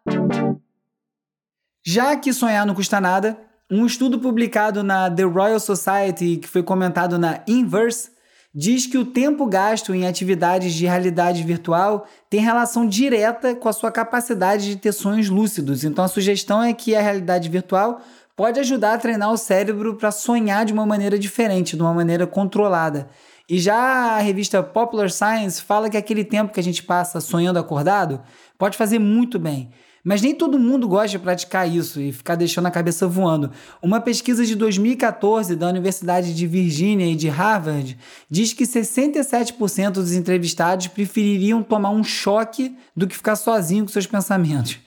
Já 1.83 2.15
que 2.15 2.31
sonhar 2.31 2.65
não 2.65 2.75
custa 2.75 3.01
nada, 3.01 3.37
um 3.71 3.85
estudo 3.85 4.19
publicado 4.19 4.83
na 4.83 5.09
The 5.09 5.23
Royal 5.23 5.59
Society, 5.59 6.35
que 6.35 6.47
foi 6.47 6.61
comentado 6.61 7.17
na 7.17 7.39
Inverse, 7.47 8.09
diz 8.53 8.85
que 8.85 8.97
o 8.97 9.05
tempo 9.05 9.45
gasto 9.45 9.95
em 9.95 10.05
atividades 10.05 10.73
de 10.73 10.85
realidade 10.85 11.41
virtual 11.41 12.05
tem 12.29 12.41
relação 12.41 12.85
direta 12.85 13.55
com 13.55 13.69
a 13.69 13.73
sua 13.73 13.89
capacidade 13.89 14.67
de 14.67 14.75
ter 14.75 14.91
sonhos 14.91 15.29
lúcidos. 15.29 15.85
Então 15.85 16.03
a 16.03 16.09
sugestão 16.09 16.61
é 16.61 16.73
que 16.73 16.93
a 16.93 17.01
realidade 17.01 17.47
virtual 17.47 18.01
pode 18.35 18.59
ajudar 18.59 18.95
a 18.95 18.97
treinar 18.97 19.31
o 19.31 19.37
cérebro 19.37 19.95
para 19.95 20.11
sonhar 20.11 20.65
de 20.65 20.73
uma 20.73 20.85
maneira 20.85 21.17
diferente, 21.17 21.77
de 21.77 21.81
uma 21.81 21.93
maneira 21.93 22.27
controlada. 22.27 23.07
E 23.47 23.57
já 23.57 23.77
a 23.77 24.19
revista 24.19 24.61
Popular 24.61 25.09
Science 25.09 25.61
fala 25.61 25.89
que 25.89 25.97
aquele 25.97 26.25
tempo 26.25 26.51
que 26.51 26.59
a 26.59 26.63
gente 26.63 26.83
passa 26.83 27.21
sonhando 27.21 27.59
acordado 27.59 28.21
pode 28.57 28.77
fazer 28.77 28.99
muito 28.99 29.39
bem. 29.39 29.71
Mas 30.03 30.21
nem 30.21 30.33
todo 30.33 30.57
mundo 30.57 30.87
gosta 30.87 31.09
de 31.09 31.19
praticar 31.19 31.69
isso 31.69 32.01
e 32.01 32.11
ficar 32.11 32.35
deixando 32.35 32.65
a 32.65 32.71
cabeça 32.71 33.07
voando. 33.07 33.51
Uma 33.81 34.01
pesquisa 34.01 34.45
de 34.45 34.55
2014 34.55 35.55
da 35.55 35.67
Universidade 35.67 36.33
de 36.33 36.47
Virgínia 36.47 37.05
e 37.05 37.15
de 37.15 37.29
Harvard 37.29 37.97
diz 38.29 38.51
que 38.51 38.63
67% 38.63 39.91
dos 39.91 40.13
entrevistados 40.13 40.87
prefeririam 40.87 41.61
tomar 41.61 41.91
um 41.91 42.03
choque 42.03 42.75
do 42.95 43.07
que 43.07 43.15
ficar 43.15 43.35
sozinho 43.35 43.85
com 43.85 43.91
seus 43.91 44.07
pensamentos. 44.07 44.79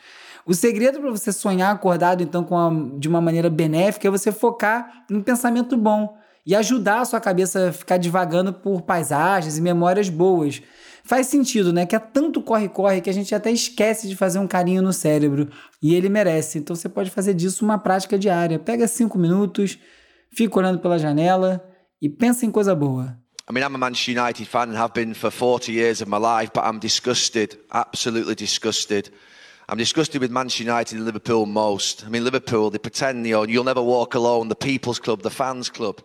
O 0.46 0.53
segredo 0.53 1.00
para 1.00 1.11
você 1.11 1.33
sonhar 1.33 1.72
acordado, 1.72 2.22
então, 2.22 2.46
a, 2.53 2.98
de 2.98 3.09
uma 3.09 3.20
maneira 3.20 3.48
benéfica, 3.48 4.09
é 4.09 4.11
você 4.11 4.31
focar 4.31 5.05
em 5.11 5.22
pensamento 5.22 5.77
bom 5.77 6.18
e 6.44 6.55
ajudar 6.55 7.00
a 7.00 7.05
sua 7.05 7.20
cabeça 7.20 7.68
a 7.68 7.72
ficar 7.72 7.96
divagando 7.96 8.53
por 8.53 8.83
paisagens 8.83 9.57
e 9.57 9.62
memórias 9.62 10.11
boas 10.11 10.61
faz 11.04 11.26
sentido, 11.26 11.72
né? 11.72 11.86
Que 11.86 11.94
é 11.94 11.98
tanto 11.98 12.42
corre-corre 12.42 13.00
que 13.00 13.10
a 13.10 13.12
gente 13.12 13.34
até 13.34 13.52
esquece 13.52 14.08
de 14.08 14.16
fazer 14.16 14.38
um 14.38 14.46
carinho 14.46 14.82
no 14.82 14.92
cérebro. 14.92 15.48
E 15.80 15.94
ele 15.94 16.08
merece. 16.08 16.58
Então 16.58 16.74
você 16.74 16.88
pode 16.88 17.10
fazer 17.10 17.34
disso 17.34 17.64
uma 17.64 17.78
prática 17.78 18.18
diária. 18.18 18.58
Pega 18.58 18.88
cinco 18.88 19.18
minutos, 19.18 19.78
fica 20.32 20.58
olhando 20.58 20.78
pela 20.78 20.98
janela 20.98 21.64
e 22.00 22.08
pensa 22.08 22.46
em 22.46 22.50
coisa 22.50 22.74
boa. 22.74 23.16
I 23.48 23.52
mean, 23.52 23.62
I'm 23.62 23.74
a 23.74 23.78
Manchester 23.78 24.18
United 24.18 24.46
fan 24.46 24.70
and 24.70 24.76
have 24.78 24.94
been 24.94 25.12
for 25.12 25.30
40 25.30 25.70
years 25.70 26.00
of 26.00 26.08
my 26.08 26.16
life, 26.16 26.50
but 26.54 26.64
I'm 26.64 26.78
disgusted, 26.78 27.58
absolutely 27.70 28.34
disgusted. 28.34 29.10
I'm 29.68 29.76
disgusted 29.76 30.22
with 30.22 30.30
Manchester 30.30 30.64
United 30.64 30.96
and 30.96 31.04
Liverpool 31.04 31.44
most. 31.44 32.04
I 32.06 32.08
mean, 32.08 32.24
Liverpool, 32.24 32.70
they 32.70 32.78
pretend, 32.78 33.26
you 33.26 33.34
know, 33.34 33.42
you'll 33.42 33.64
never 33.64 33.82
walk 33.82 34.14
alone, 34.14 34.48
the 34.48 34.54
people's 34.54 34.98
club, 34.98 35.20
the 35.20 35.30
fans 35.30 35.68
club. 35.68 36.00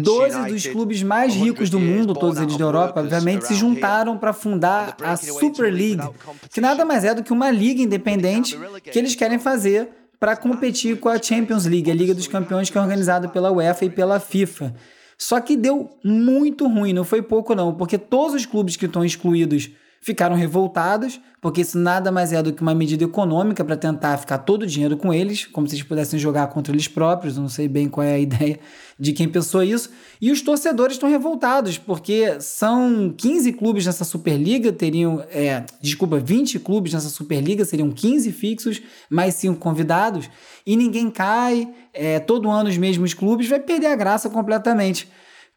12 0.00 0.48
dos 0.48 0.66
clubes 0.66 1.02
mais 1.02 1.34
ricos 1.34 1.68
do 1.70 1.80
mundo, 1.80 2.14
todos 2.14 2.40
eles 2.40 2.56
da 2.56 2.64
Europa, 2.64 3.00
obviamente, 3.00 3.46
se 3.46 3.54
juntaram 3.54 4.16
para 4.16 4.32
fundar 4.32 4.96
a 5.02 5.16
Super 5.16 5.72
League, 5.72 6.02
que 6.50 6.60
nada 6.60 6.84
mais 6.84 7.04
é 7.04 7.14
do 7.14 7.22
que 7.22 7.32
uma 7.32 7.50
liga 7.50 7.82
independente 7.82 8.58
que 8.84 8.98
eles 8.98 9.14
querem 9.14 9.38
fazer 9.38 9.88
para 10.18 10.36
competir 10.36 11.00
com 11.00 11.08
a 11.08 11.20
Champions 11.20 11.64
League, 11.64 11.90
a 11.90 11.94
Liga 11.94 12.14
dos 12.14 12.28
Campeões 12.28 12.68
que 12.68 12.76
é 12.76 12.80
organizada 12.80 13.28
pela 13.28 13.50
UEFA 13.50 13.86
e 13.86 13.90
pela 13.90 14.20
FIFA. 14.20 14.74
Só 15.16 15.40
que 15.40 15.56
deu 15.56 15.90
muito 16.04 16.66
ruim, 16.66 16.92
não 16.92 17.04
foi 17.04 17.22
pouco 17.22 17.54
não, 17.54 17.74
porque 17.74 17.98
todos 17.98 18.34
os 18.34 18.46
clubes 18.46 18.76
que 18.76 18.86
estão 18.86 19.04
excluídos 19.04 19.70
ficaram 20.02 20.34
revoltados, 20.34 21.20
porque 21.42 21.60
isso 21.60 21.78
nada 21.78 22.10
mais 22.10 22.32
é 22.32 22.42
do 22.42 22.54
que 22.54 22.62
uma 22.62 22.74
medida 22.74 23.04
econômica 23.04 23.62
para 23.62 23.76
tentar 23.76 24.16
ficar 24.16 24.38
todo 24.38 24.62
o 24.62 24.66
dinheiro 24.66 24.96
com 24.96 25.12
eles, 25.12 25.44
como 25.44 25.68
se 25.68 25.74
eles 25.74 25.86
pudessem 25.86 26.18
jogar 26.18 26.46
contra 26.46 26.72
eles 26.72 26.88
próprios, 26.88 27.36
não 27.36 27.50
sei 27.50 27.68
bem 27.68 27.86
qual 27.86 28.06
é 28.06 28.14
a 28.14 28.18
ideia 28.20 28.58
de 28.98 29.12
quem 29.12 29.28
pensou 29.28 29.62
isso. 29.62 29.90
E 30.18 30.30
os 30.30 30.40
torcedores 30.40 30.96
estão 30.96 31.08
revoltados, 31.08 31.76
porque 31.76 32.40
são 32.40 33.14
15 33.14 33.52
clubes 33.52 33.84
nessa 33.84 34.04
Superliga, 34.04 34.72
teriam, 34.72 35.22
é, 35.30 35.64
desculpa, 35.82 36.18
20 36.18 36.58
clubes 36.60 36.94
nessa 36.94 37.10
Superliga, 37.10 37.64
seriam 37.66 37.90
15 37.90 38.32
fixos, 38.32 38.80
mais 39.10 39.34
5 39.34 39.58
convidados, 39.60 40.30
e 40.66 40.76
ninguém 40.76 41.10
cai, 41.10 41.68
é, 41.92 42.18
todo 42.18 42.50
ano 42.50 42.70
os 42.70 42.78
mesmos 42.78 43.12
clubes, 43.12 43.48
vai 43.48 43.60
perder 43.60 43.88
a 43.88 43.96
graça 43.96 44.30
completamente. 44.30 45.08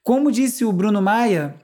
Como 0.04 0.30
disse 0.30 0.66
o 0.66 0.74
Bruno 0.74 1.02
Maia, 1.02 1.56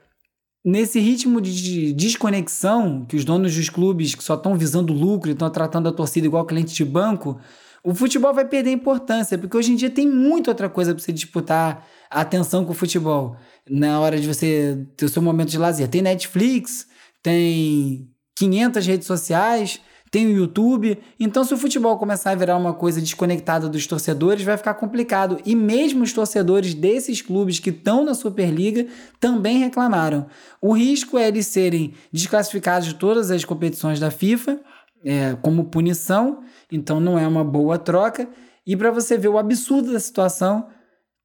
nesse 0.64 1.00
ritmo 1.00 1.40
de 1.40 1.92
desconexão 1.92 3.04
que 3.06 3.16
os 3.16 3.24
donos 3.24 3.54
dos 3.54 3.68
clubes 3.68 4.14
que 4.14 4.22
só 4.22 4.34
estão 4.34 4.56
visando 4.56 4.92
lucro 4.92 5.30
e 5.30 5.32
estão 5.32 5.50
tratando 5.50 5.88
a 5.88 5.92
torcida 5.92 6.26
igual 6.26 6.44
cliente 6.44 6.74
de 6.74 6.84
banco, 6.84 7.38
o 7.82 7.94
futebol 7.94 8.34
vai 8.34 8.46
perder 8.46 8.70
importância, 8.72 9.38
porque 9.38 9.56
hoje 9.56 9.72
em 9.72 9.76
dia 9.76 9.90
tem 9.90 10.06
muita 10.06 10.50
outra 10.50 10.68
coisa 10.68 10.94
para 10.94 11.02
você 11.02 11.12
disputar 11.12 11.86
a 12.10 12.20
atenção 12.20 12.64
com 12.64 12.72
o 12.72 12.74
futebol 12.74 13.36
na 13.68 13.98
hora 14.00 14.20
de 14.20 14.26
você 14.26 14.86
ter 14.96 15.06
o 15.06 15.08
seu 15.08 15.22
momento 15.22 15.48
de 15.48 15.58
lazer. 15.58 15.88
Tem 15.88 16.02
Netflix, 16.02 16.86
tem 17.22 18.10
500 18.36 18.86
redes 18.86 19.06
sociais, 19.06 19.80
tem 20.10 20.26
o 20.26 20.36
YouTube. 20.36 20.98
Então, 21.18 21.44
se 21.44 21.54
o 21.54 21.56
futebol 21.56 21.96
começar 21.96 22.32
a 22.32 22.34
virar 22.34 22.56
uma 22.56 22.74
coisa 22.74 23.00
desconectada 23.00 23.68
dos 23.68 23.86
torcedores, 23.86 24.42
vai 24.42 24.56
ficar 24.56 24.74
complicado. 24.74 25.38
E 25.46 25.54
mesmo 25.54 26.02
os 26.02 26.12
torcedores 26.12 26.74
desses 26.74 27.22
clubes 27.22 27.60
que 27.60 27.70
estão 27.70 28.04
na 28.04 28.12
Superliga 28.12 28.86
também 29.20 29.58
reclamaram. 29.58 30.26
O 30.60 30.72
risco 30.72 31.16
é 31.16 31.28
eles 31.28 31.46
serem 31.46 31.94
desclassificados 32.12 32.88
de 32.88 32.94
todas 32.94 33.30
as 33.30 33.44
competições 33.44 34.00
da 34.00 34.10
FIFA, 34.10 34.58
é, 35.04 35.36
como 35.40 35.66
punição. 35.66 36.42
Então, 36.72 36.98
não 36.98 37.16
é 37.16 37.26
uma 37.26 37.44
boa 37.44 37.78
troca. 37.78 38.28
E 38.66 38.76
para 38.76 38.90
você 38.90 39.16
ver 39.16 39.28
o 39.28 39.38
absurdo 39.38 39.92
da 39.92 40.00
situação, 40.00 40.66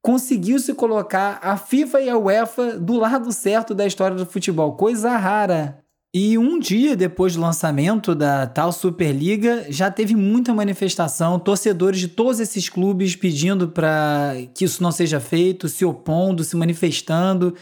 conseguiu 0.01 0.59
se 0.59 0.75
colocar 0.75 1.39
a 1.41 1.57
FIFA 1.57 2.01
e 2.01 2.09
a 2.09 2.17
UEFA 2.17 2.77
do 2.77 2.93
lado 2.93 3.31
certo 3.31 3.73
da 3.73 3.87
história 3.87 4.15
do 4.15 4.27
futebol. 4.27 4.75
Coisa 4.75 5.17
rara. 5.17 5.84
E 6.17 6.37
um 6.37 6.57
dia 6.57 6.95
depois 6.95 7.35
do 7.35 7.41
lançamento 7.41 8.15
da 8.15 8.47
tal 8.47 8.71
Superliga, 8.71 9.65
já 9.67 9.91
teve 9.91 10.15
muita 10.15 10.53
manifestação, 10.53 11.37
torcedores 11.37 11.99
de 11.99 12.07
todos 12.07 12.39
esses 12.39 12.69
clubes 12.69 13.17
pedindo 13.17 13.67
para 13.67 14.33
que 14.53 14.63
isso 14.63 14.81
não 14.81 14.93
seja 14.93 15.19
feito, 15.19 15.67
se 15.67 15.83
opondo, 15.83 16.41
se 16.41 16.55
manifestando 16.55 17.53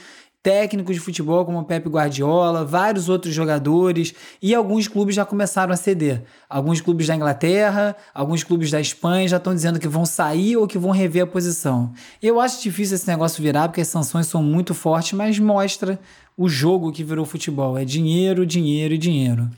técnicos 0.43 0.95
de 0.95 0.99
futebol 0.99 1.45
como 1.45 1.63
Pepe 1.63 1.87
Guardiola, 1.87 2.65
vários 2.65 3.07
outros 3.07 3.33
jogadores 3.33 4.13
e 4.41 4.53
alguns 4.53 4.89
clubes 4.89 5.15
já 5.15 5.25
começaram 5.25 5.73
a 5.73 5.77
ceder. 5.77 6.23
Alguns 6.49 6.81
clubes 6.81 7.07
da 7.07 7.15
Inglaterra, 7.15 7.95
alguns 8.13 8.43
clubes 8.43 8.69
da 8.69 8.81
Espanha 8.81 9.25
já 9.25 9.37
estão 9.37 9.55
dizendo 9.55 9.79
que 9.79 9.87
vão 9.87 10.05
sair 10.05 10.57
ou 10.57 10.67
que 10.67 10.77
vão 10.77 10.91
rever 10.91 11.23
a 11.23 11.27
posição. 11.27 11.93
Eu 12.21 12.41
acho 12.41 12.61
difícil 12.61 12.95
esse 12.95 13.07
negócio 13.07 13.41
virar 13.41 13.69
porque 13.69 13.81
as 13.81 13.87
sanções 13.87 14.27
são 14.27 14.43
muito 14.43 14.73
fortes, 14.73 15.13
mas 15.13 15.39
mostra 15.39 15.97
o 16.37 16.49
jogo 16.49 16.91
que 16.91 17.05
virou 17.05 17.25
futebol. 17.25 17.77
É 17.77 17.85
dinheiro, 17.85 18.45
dinheiro 18.45 18.93
e 18.93 18.97
dinheiro. 18.97 19.49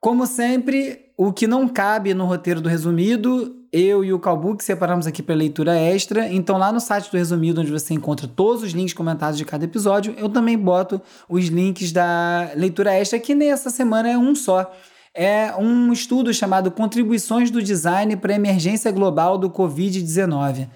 Como 0.00 0.26
sempre, 0.26 1.12
o 1.18 1.30
que 1.30 1.46
não 1.46 1.68
cabe 1.68 2.14
no 2.14 2.24
roteiro 2.24 2.62
do 2.62 2.68
resumido, 2.70 3.59
eu 3.72 4.04
e 4.04 4.12
o 4.12 4.18
Calbook 4.18 4.62
separamos 4.64 5.06
aqui 5.06 5.22
para 5.22 5.34
leitura 5.34 5.76
extra. 5.76 6.28
Então, 6.28 6.58
lá 6.58 6.72
no 6.72 6.80
site 6.80 7.10
do 7.10 7.16
resumido, 7.16 7.60
onde 7.60 7.70
você 7.70 7.94
encontra 7.94 8.26
todos 8.26 8.62
os 8.62 8.72
links 8.72 8.94
comentados 8.94 9.38
de 9.38 9.44
cada 9.44 9.64
episódio, 9.64 10.14
eu 10.16 10.28
também 10.28 10.58
boto 10.58 11.00
os 11.28 11.46
links 11.46 11.92
da 11.92 12.50
leitura 12.56 12.92
extra, 12.92 13.18
que 13.18 13.34
nessa 13.34 13.70
semana 13.70 14.10
é 14.10 14.18
um 14.18 14.34
só. 14.34 14.70
É 15.14 15.54
um 15.56 15.92
estudo 15.92 16.32
chamado 16.32 16.70
Contribuições 16.70 17.50
do 17.50 17.62
Design 17.62 18.16
para 18.16 18.32
a 18.32 18.36
Emergência 18.36 18.90
Global 18.90 19.38
do 19.38 19.50
Covid-19. 19.50 20.68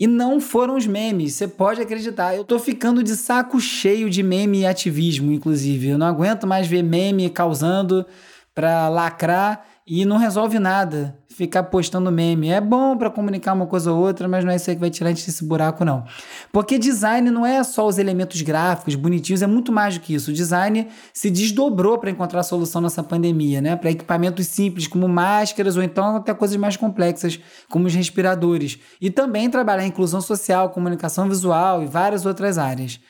E 0.00 0.06
não 0.06 0.40
foram 0.40 0.76
os 0.76 0.86
memes, 0.86 1.34
você 1.34 1.48
pode 1.48 1.80
acreditar. 1.80 2.34
Eu 2.34 2.44
tô 2.44 2.58
ficando 2.58 3.02
de 3.02 3.16
saco 3.16 3.60
cheio 3.60 4.08
de 4.08 4.22
meme 4.22 4.60
e 4.60 4.66
ativismo, 4.66 5.32
inclusive. 5.32 5.88
Eu 5.88 5.98
não 5.98 6.06
aguento 6.06 6.46
mais 6.46 6.68
ver 6.68 6.82
meme 6.82 7.28
causando 7.28 8.06
para 8.54 8.88
lacrar 8.88 9.64
e 9.88 10.04
não 10.04 10.18
resolve 10.18 10.58
nada. 10.58 11.18
Ficar 11.28 11.62
postando 11.62 12.10
meme 12.12 12.50
é 12.50 12.60
bom 12.60 12.96
para 12.96 13.08
comunicar 13.08 13.54
uma 13.54 13.66
coisa 13.66 13.92
ou 13.92 13.98
outra, 13.98 14.28
mas 14.28 14.44
não 14.44 14.52
é 14.52 14.56
isso 14.56 14.68
aí 14.68 14.76
que 14.76 14.80
vai 14.80 14.90
tirar 14.90 15.08
a 15.08 15.12
gente 15.12 15.24
desse 15.24 15.44
buraco, 15.44 15.84
não. 15.84 16.04
Porque 16.52 16.78
design 16.78 17.30
não 17.30 17.46
é 17.46 17.62
só 17.64 17.86
os 17.86 17.96
elementos 17.96 18.42
gráficos 18.42 18.94
bonitinhos, 18.96 19.40
é 19.40 19.46
muito 19.46 19.72
mais 19.72 19.94
do 19.94 20.00
que 20.00 20.12
isso. 20.12 20.30
O 20.30 20.34
design 20.34 20.88
se 21.14 21.30
desdobrou 21.30 21.96
para 21.96 22.10
encontrar 22.10 22.40
a 22.40 22.42
solução 22.42 22.82
nessa 22.82 23.02
pandemia, 23.02 23.62
né? 23.62 23.76
Para 23.76 23.90
equipamentos 23.90 24.46
simples 24.48 24.86
como 24.86 25.08
máscaras 25.08 25.76
ou 25.76 25.82
então 25.82 26.16
até 26.16 26.34
coisas 26.34 26.56
mais 26.56 26.76
complexas 26.76 27.40
como 27.70 27.86
os 27.86 27.94
respiradores. 27.94 28.78
E 29.00 29.10
também 29.10 29.48
trabalhar 29.48 29.86
inclusão 29.86 30.20
social, 30.20 30.70
comunicação 30.70 31.28
visual 31.28 31.82
e 31.82 31.86
várias 31.86 32.26
outras 32.26 32.58
áreas. 32.58 33.00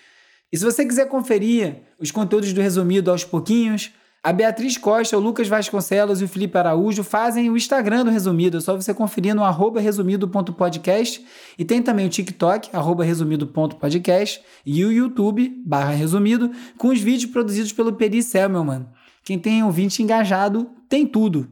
E 0.53 0.57
se 0.57 0.65
você 0.65 0.85
quiser 0.85 1.09
conferir 1.09 1.83
os 1.99 2.11
conteúdos 2.11 2.53
do 2.53 2.61
resumido 2.61 3.11
aos 3.11 3.25
pouquinhos, 3.25 3.91
a 4.23 4.33
Beatriz 4.33 4.77
Costa, 4.77 5.17
o 5.17 5.21
Lucas 5.21 5.49
Vasconcelos 5.49 6.21
e 6.21 6.25
o 6.25 6.29
Felipe 6.29 6.59
Araújo 6.59 7.05
fazem 7.05 7.49
o 7.49 7.57
Instagram 7.57 8.05
do 8.05 8.11
Resumido. 8.11 8.59
É 8.59 8.61
só 8.61 8.75
você 8.75 8.93
conferir 8.93 9.35
no 9.35 9.45
arroba 9.45 9.81
resumido.podcast. 9.81 11.25
E 11.57 11.65
tem 11.65 11.81
também 11.81 12.07
o 12.07 12.11
TikTok, 12.11 12.71
arroba 12.73 13.05
resumido.podcast, 13.05 14.43
e 14.67 14.85
o 14.85 14.93
YouTube, 14.93 15.63
barra 15.65 15.93
resumido, 15.93 16.51
com 16.77 16.89
os 16.89 17.01
vídeos 17.01 17.31
produzidos 17.31 17.73
pelo 17.73 17.93
Peri 17.93 18.23
Selmelman. 18.23 18.87
Quem 19.23 19.39
tem 19.39 19.63
ouvinte 19.63 20.03
engajado, 20.03 20.71
tem 20.89 21.07
tudo. 21.07 21.49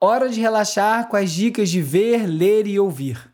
Hora 0.00 0.28
de 0.28 0.40
relaxar 0.40 1.08
com 1.08 1.16
as 1.16 1.30
dicas 1.30 1.68
de 1.68 1.82
ver, 1.82 2.26
ler 2.26 2.66
e 2.66 2.80
ouvir. 2.80 3.30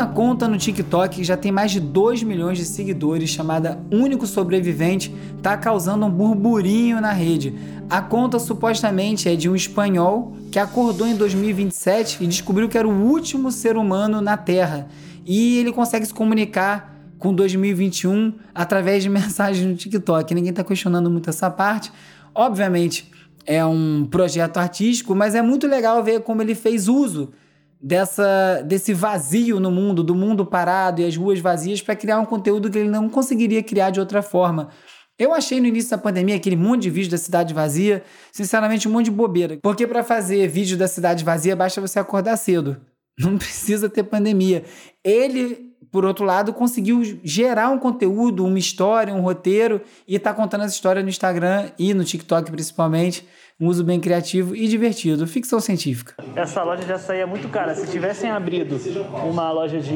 Uma 0.00 0.06
conta 0.06 0.48
no 0.48 0.56
TikTok 0.56 1.16
que 1.16 1.24
já 1.24 1.36
tem 1.36 1.52
mais 1.52 1.70
de 1.72 1.78
2 1.78 2.22
milhões 2.22 2.56
de 2.56 2.64
seguidores, 2.64 3.28
chamada 3.28 3.78
Único 3.92 4.26
Sobrevivente, 4.26 5.14
está 5.36 5.58
causando 5.58 6.06
um 6.06 6.10
burburinho 6.10 7.02
na 7.02 7.12
rede. 7.12 7.54
A 7.90 8.00
conta 8.00 8.38
supostamente 8.38 9.28
é 9.28 9.36
de 9.36 9.46
um 9.46 9.54
espanhol 9.54 10.32
que 10.50 10.58
acordou 10.58 11.06
em 11.06 11.14
2027 11.14 12.24
e 12.24 12.26
descobriu 12.26 12.66
que 12.66 12.78
era 12.78 12.88
o 12.88 13.08
último 13.10 13.52
ser 13.52 13.76
humano 13.76 14.22
na 14.22 14.38
Terra. 14.38 14.88
E 15.26 15.58
ele 15.58 15.70
consegue 15.70 16.06
se 16.06 16.14
comunicar 16.14 16.98
com 17.18 17.34
2021 17.34 18.32
através 18.54 19.02
de 19.02 19.10
mensagens 19.12 19.66
no 19.66 19.76
TikTok. 19.76 20.34
Ninguém 20.34 20.48
está 20.48 20.64
questionando 20.64 21.10
muito 21.10 21.28
essa 21.28 21.50
parte. 21.50 21.92
Obviamente 22.34 23.10
é 23.44 23.62
um 23.62 24.08
projeto 24.10 24.56
artístico, 24.56 25.14
mas 25.14 25.34
é 25.34 25.42
muito 25.42 25.66
legal 25.66 26.02
ver 26.02 26.22
como 26.22 26.40
ele 26.40 26.54
fez 26.54 26.88
uso 26.88 27.32
dessa 27.80 28.62
desse 28.62 28.92
vazio 28.92 29.58
no 29.58 29.70
mundo, 29.70 30.02
do 30.04 30.14
mundo 30.14 30.44
parado 30.44 31.00
e 31.00 31.06
as 31.06 31.16
ruas 31.16 31.38
vazias 31.40 31.80
para 31.80 31.96
criar 31.96 32.20
um 32.20 32.26
conteúdo 32.26 32.70
que 32.70 32.78
ele 32.78 32.90
não 32.90 33.08
conseguiria 33.08 33.62
criar 33.62 33.90
de 33.90 34.00
outra 34.00 34.22
forma. 34.22 34.68
Eu 35.18 35.34
achei 35.34 35.60
no 35.60 35.66
início 35.66 35.90
da 35.90 35.98
pandemia 35.98 36.36
aquele 36.36 36.56
monte 36.56 36.82
de 36.82 36.90
vídeo 36.90 37.10
da 37.10 37.18
cidade 37.18 37.52
vazia, 37.52 38.02
sinceramente 38.32 38.88
um 38.88 38.90
monte 38.90 39.06
de 39.06 39.10
bobeira. 39.10 39.58
Porque 39.62 39.86
para 39.86 40.02
fazer 40.02 40.48
vídeo 40.48 40.78
da 40.78 40.88
cidade 40.88 41.24
vazia 41.24 41.54
basta 41.54 41.80
você 41.80 41.98
acordar 41.98 42.36
cedo. 42.38 42.80
Não 43.18 43.36
precisa 43.36 43.88
ter 43.90 44.04
pandemia. 44.04 44.64
Ele, 45.04 45.69
por 45.90 46.04
outro 46.04 46.24
lado, 46.24 46.52
conseguiu 46.52 47.02
gerar 47.24 47.70
um 47.70 47.78
conteúdo, 47.78 48.44
uma 48.44 48.58
história, 48.58 49.14
um 49.14 49.20
roteiro 49.20 49.80
e 50.06 50.16
está 50.16 50.32
contando 50.32 50.64
essa 50.64 50.74
história 50.74 51.02
no 51.02 51.08
Instagram 51.08 51.70
e 51.78 51.94
no 51.94 52.04
TikTok 52.04 52.50
principalmente 52.50 53.26
um 53.60 53.66
uso 53.66 53.84
bem 53.84 54.00
criativo 54.00 54.56
e 54.56 54.66
divertido. 54.66 55.26
Ficção 55.26 55.60
científica. 55.60 56.14
Essa 56.34 56.62
loja 56.62 56.82
já 56.82 56.98
saía 56.98 57.26
muito 57.26 57.46
cara. 57.48 57.74
Se 57.74 57.86
tivessem 57.90 58.30
abrido 58.30 58.76
uma 59.28 59.52
loja 59.52 59.78
de 59.78 59.92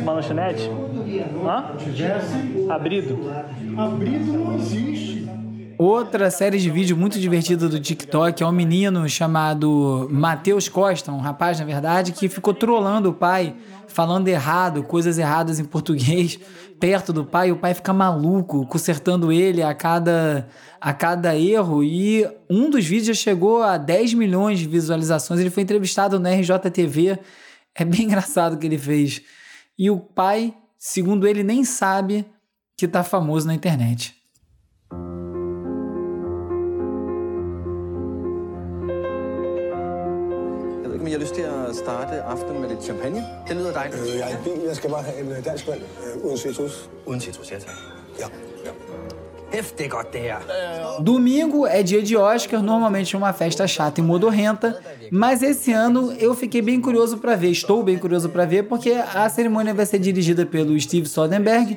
uma 0.00 0.12
lanchonete, 0.14 0.68
hã? 1.46 1.76
Tivesse 1.76 2.66
Abrido. 2.68 3.30
abrido 3.76 4.32
não 4.32 4.56
existe. 4.56 5.23
Outra 5.86 6.30
série 6.30 6.58
de 6.58 6.70
vídeo 6.70 6.96
muito 6.96 7.20
divertida 7.20 7.68
do 7.68 7.78
TikTok 7.78 8.42
é 8.42 8.46
um 8.46 8.50
menino 8.50 9.06
chamado 9.06 10.08
Matheus 10.10 10.66
Costa, 10.66 11.12
um 11.12 11.18
rapaz, 11.18 11.60
na 11.60 11.66
verdade, 11.66 12.12
que 12.12 12.26
ficou 12.26 12.54
trolando 12.54 13.10
o 13.10 13.12
pai, 13.12 13.54
falando 13.86 14.26
errado, 14.28 14.82
coisas 14.82 15.18
erradas 15.18 15.60
em 15.60 15.64
português, 15.66 16.40
perto 16.80 17.12
do 17.12 17.22
pai, 17.22 17.52
o 17.52 17.58
pai 17.58 17.74
fica 17.74 17.92
maluco, 17.92 18.66
consertando 18.66 19.30
ele 19.30 19.62
a 19.62 19.74
cada, 19.74 20.48
a 20.80 20.94
cada 20.94 21.36
erro. 21.36 21.84
E 21.84 22.26
um 22.48 22.70
dos 22.70 22.86
vídeos 22.86 23.18
já 23.18 23.22
chegou 23.22 23.62
a 23.62 23.76
10 23.76 24.14
milhões 24.14 24.60
de 24.60 24.66
visualizações. 24.66 25.38
Ele 25.38 25.50
foi 25.50 25.64
entrevistado 25.64 26.18
no 26.18 26.26
RJTV. 26.26 27.18
É 27.74 27.84
bem 27.84 28.04
engraçado 28.08 28.54
o 28.54 28.56
que 28.56 28.64
ele 28.66 28.78
fez. 28.78 29.20
E 29.78 29.90
o 29.90 30.00
pai, 30.00 30.54
segundo 30.78 31.26
ele, 31.26 31.44
nem 31.44 31.62
sabe 31.62 32.24
que 32.74 32.88
tá 32.88 33.04
famoso 33.04 33.46
na 33.46 33.54
internet. 33.54 34.23
Jeg 41.04 41.10
om 41.10 41.16
I 41.16 41.20
har 41.20 41.20
lyst 41.20 41.34
til 41.34 41.42
at 41.42 41.76
starte 41.76 42.22
aftenen 42.22 42.60
med 42.60 42.68
lidt 42.68 42.82
champagne. 42.84 43.24
Det 43.48 43.56
lyder 43.56 43.72
dejligt. 43.72 44.00
Øh, 44.02 44.18
Jeg 44.18 44.32
er 44.32 44.34
i 44.38 44.42
bil. 44.44 44.66
Jeg 44.66 44.76
skal 44.76 44.90
bare 44.90 45.02
have 45.02 45.20
en 45.20 45.30
øh, 45.32 45.44
dansk 45.44 45.68
vand 45.68 45.80
øh, 45.80 46.24
uden 46.24 46.36
citrus. 46.36 46.90
Uden 47.06 47.20
citrus, 47.20 47.50
ja 47.52 47.58
tak. 47.58 47.74
Ja. 48.20 48.26
Er. 50.14 51.02
Domingo 51.04 51.66
é 51.66 51.82
dia 51.82 52.02
de 52.02 52.16
Oscar, 52.16 52.60
normalmente 52.62 53.14
é 53.14 53.18
uma 53.18 53.32
festa 53.32 53.68
chata 53.68 54.00
e 54.00 54.02
modorrenta, 54.02 54.80
mas 55.12 55.42
esse 55.42 55.72
ano 55.72 56.12
eu 56.18 56.34
fiquei 56.34 56.60
bem 56.60 56.80
curioso 56.80 57.18
para 57.18 57.36
ver, 57.36 57.50
estou 57.50 57.84
bem 57.84 57.96
curioso 57.96 58.28
para 58.30 58.44
ver, 58.46 58.64
porque 58.64 58.90
a 59.14 59.28
cerimônia 59.28 59.72
vai 59.72 59.86
ser 59.86 60.00
dirigida 60.00 60.44
pelo 60.44 60.80
Steve 60.80 61.06
Soderbergh 61.06 61.70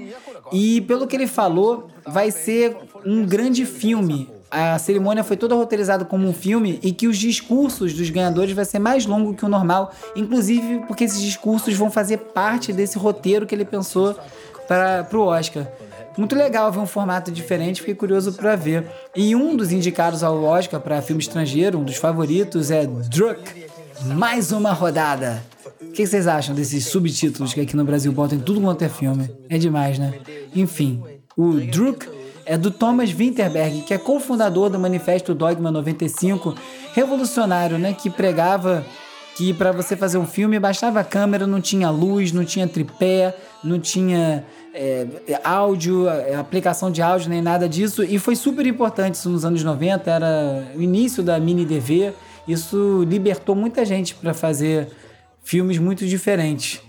e, 0.51 0.81
pelo 0.81 1.05
que 1.05 1.15
ele 1.15 1.27
falou, 1.27 1.87
vai 2.07 2.31
ser 2.31 2.75
um 3.05 3.23
grande 3.23 3.63
filme. 3.63 4.27
A 4.49 4.79
cerimônia 4.79 5.23
foi 5.23 5.35
toda 5.35 5.55
roteirizada 5.55 6.05
como 6.05 6.27
um 6.27 6.33
filme 6.33 6.79
e 6.81 6.93
que 6.93 7.07
os 7.07 7.17
discursos 7.17 7.93
dos 7.93 8.09
ganhadores 8.09 8.53
vai 8.53 8.63
ser 8.63 8.79
mais 8.79 9.05
longo 9.05 9.33
que 9.33 9.43
o 9.43 9.49
normal, 9.49 9.91
inclusive 10.15 10.79
porque 10.87 11.03
esses 11.03 11.21
discursos 11.21 11.73
vão 11.75 11.91
fazer 11.91 12.17
parte 12.17 12.71
desse 12.71 12.97
roteiro 12.97 13.45
que 13.45 13.53
ele 13.53 13.65
pensou 13.65 14.17
para 14.67 15.07
o 15.13 15.19
Oscar. 15.19 15.67
Muito 16.17 16.35
legal 16.35 16.71
ver 16.71 16.79
um 16.79 16.87
formato 16.87 17.31
diferente, 17.31 17.81
fiquei 17.81 17.93
curioso 17.93 18.33
para 18.33 18.55
ver. 18.55 18.85
E 19.15 19.35
um 19.35 19.55
dos 19.55 19.71
indicados 19.71 20.23
ao 20.23 20.43
Oscar 20.43 20.79
para 20.79 21.01
filme 21.01 21.21
estrangeiro, 21.21 21.77
um 21.77 21.83
dos 21.83 21.97
favoritos, 21.97 22.71
é 22.71 22.87
Druk, 22.87 23.67
mais 24.15 24.51
uma 24.51 24.71
rodada. 24.71 25.43
O 25.81 25.91
que 25.91 26.07
vocês 26.07 26.25
acham 26.25 26.55
desses 26.55 26.85
subtítulos 26.85 27.53
que 27.53 27.61
aqui 27.61 27.75
no 27.75 27.85
Brasil 27.85 28.11
botam 28.11 28.37
em 28.37 28.41
tudo 28.41 28.61
quanto 28.61 28.81
é 28.81 28.89
filme? 28.89 29.29
É 29.49 29.57
demais, 29.57 29.99
né? 29.99 30.13
Enfim, 30.55 31.03
o 31.35 31.53
Druk 31.53 32.07
é 32.47 32.57
do 32.57 32.71
Thomas 32.71 33.11
Winterberg, 33.11 33.81
que 33.81 33.93
é 33.93 33.97
cofundador 33.97 34.69
do 34.69 34.79
Manifesto 34.79 35.35
Dogma 35.35 35.69
95, 35.69 36.55
revolucionário, 36.93 37.77
né, 37.77 37.93
que 37.93 38.09
pregava 38.09 38.85
que 39.35 39.53
para 39.53 39.71
você 39.71 39.95
fazer 39.95 40.17
um 40.17 40.25
filme 40.25 40.57
bastava 40.57 41.01
a 41.01 41.03
câmera, 41.03 41.45
não 41.45 41.61
tinha 41.61 41.91
luz, 41.91 42.31
não 42.31 42.43
tinha 42.43 42.67
tripé, 42.67 43.35
não 43.63 43.79
tinha 43.79 44.43
é, 44.73 45.05
áudio, 45.43 46.09
é, 46.09 46.33
aplicação 46.35 46.89
de 46.89 47.03
áudio, 47.03 47.29
nem 47.29 47.41
nada 47.41 47.69
disso. 47.69 48.03
E 48.03 48.17
foi 48.17 48.35
super 48.35 48.65
importante 48.65 49.15
isso 49.15 49.29
nos 49.29 49.45
anos 49.45 49.63
90, 49.63 50.09
era 50.09 50.71
o 50.75 50.81
início 50.81 51.21
da 51.21 51.39
mini 51.39 51.65
DV. 51.65 52.13
Isso 52.47 53.03
libertou 53.07 53.55
muita 53.55 53.85
gente 53.85 54.15
para 54.15 54.33
fazer 54.33 54.89
filmes 55.43 55.77
muito 55.77 56.07
diferentes 56.07 56.81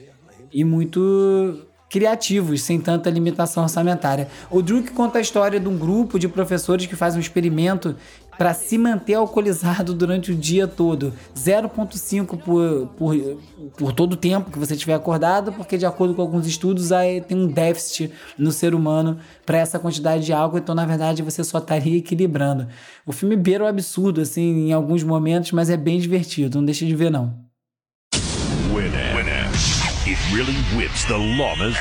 e 0.51 0.65
muito 0.65 1.68
criativos, 1.89 2.63
sem 2.63 2.81
tanta 2.81 3.11
limitação 3.11 3.63
orçamentária. 3.63 4.29
O 4.51 4.63
Druk 4.63 4.93
conta 4.93 5.19
a 5.19 5.21
história 5.21 5.59
de 5.59 5.69
um 5.69 5.77
grupo 5.77 6.19
de 6.19 6.29
professores 6.29 6.87
que 6.87 6.97
faz 6.97 7.17
um 7.17 7.21
experimento 7.21 7.97
para 8.39 8.55
se 8.55 8.79
manter 8.79 9.15
alcoolizado 9.15 9.93
durante 9.93 10.31
o 10.31 10.35
dia 10.35 10.69
todo. 10.69 11.13
0,5 11.35 12.39
por, 12.39 12.87
por, 12.97 13.17
por 13.77 13.93
todo 13.93 14.13
o 14.13 14.17
tempo 14.17 14.53
que 14.53 14.59
você 14.59 14.75
estiver 14.75 14.95
acordado, 14.95 15.53
porque 15.53 15.77
de 15.77 15.85
acordo 15.85 16.15
com 16.15 16.23
alguns 16.23 16.47
estudos 16.47 16.93
aí 16.93 17.21
tem 17.21 17.37
um 17.37 17.49
déficit 17.49 18.13
no 18.39 18.53
ser 18.53 18.75
humano 18.77 19.19
para 19.45 19.59
essa 19.59 19.79
quantidade 19.79 20.25
de 20.25 20.33
álcool, 20.33 20.59
então 20.59 20.75
na 20.75 20.87
verdade 20.87 21.21
você 21.21 21.43
só 21.43 21.59
estaria 21.59 21.99
equilibrando. 21.99 22.69
O 23.05 23.11
filme 23.11 23.35
beira 23.35 23.65
o 23.65 23.67
absurdo 23.67 24.21
assim 24.21 24.69
em 24.69 24.73
alguns 24.73 25.03
momentos, 25.03 25.51
mas 25.51 25.69
é 25.69 25.77
bem 25.77 25.99
divertido, 25.99 26.59
não 26.59 26.65
deixe 26.65 26.87
de 26.87 26.95
ver 26.95 27.11
não. 27.11 27.48
Really 30.35 30.57
whips 30.77 31.05
the 31.07 31.17
llamas. 31.17 31.75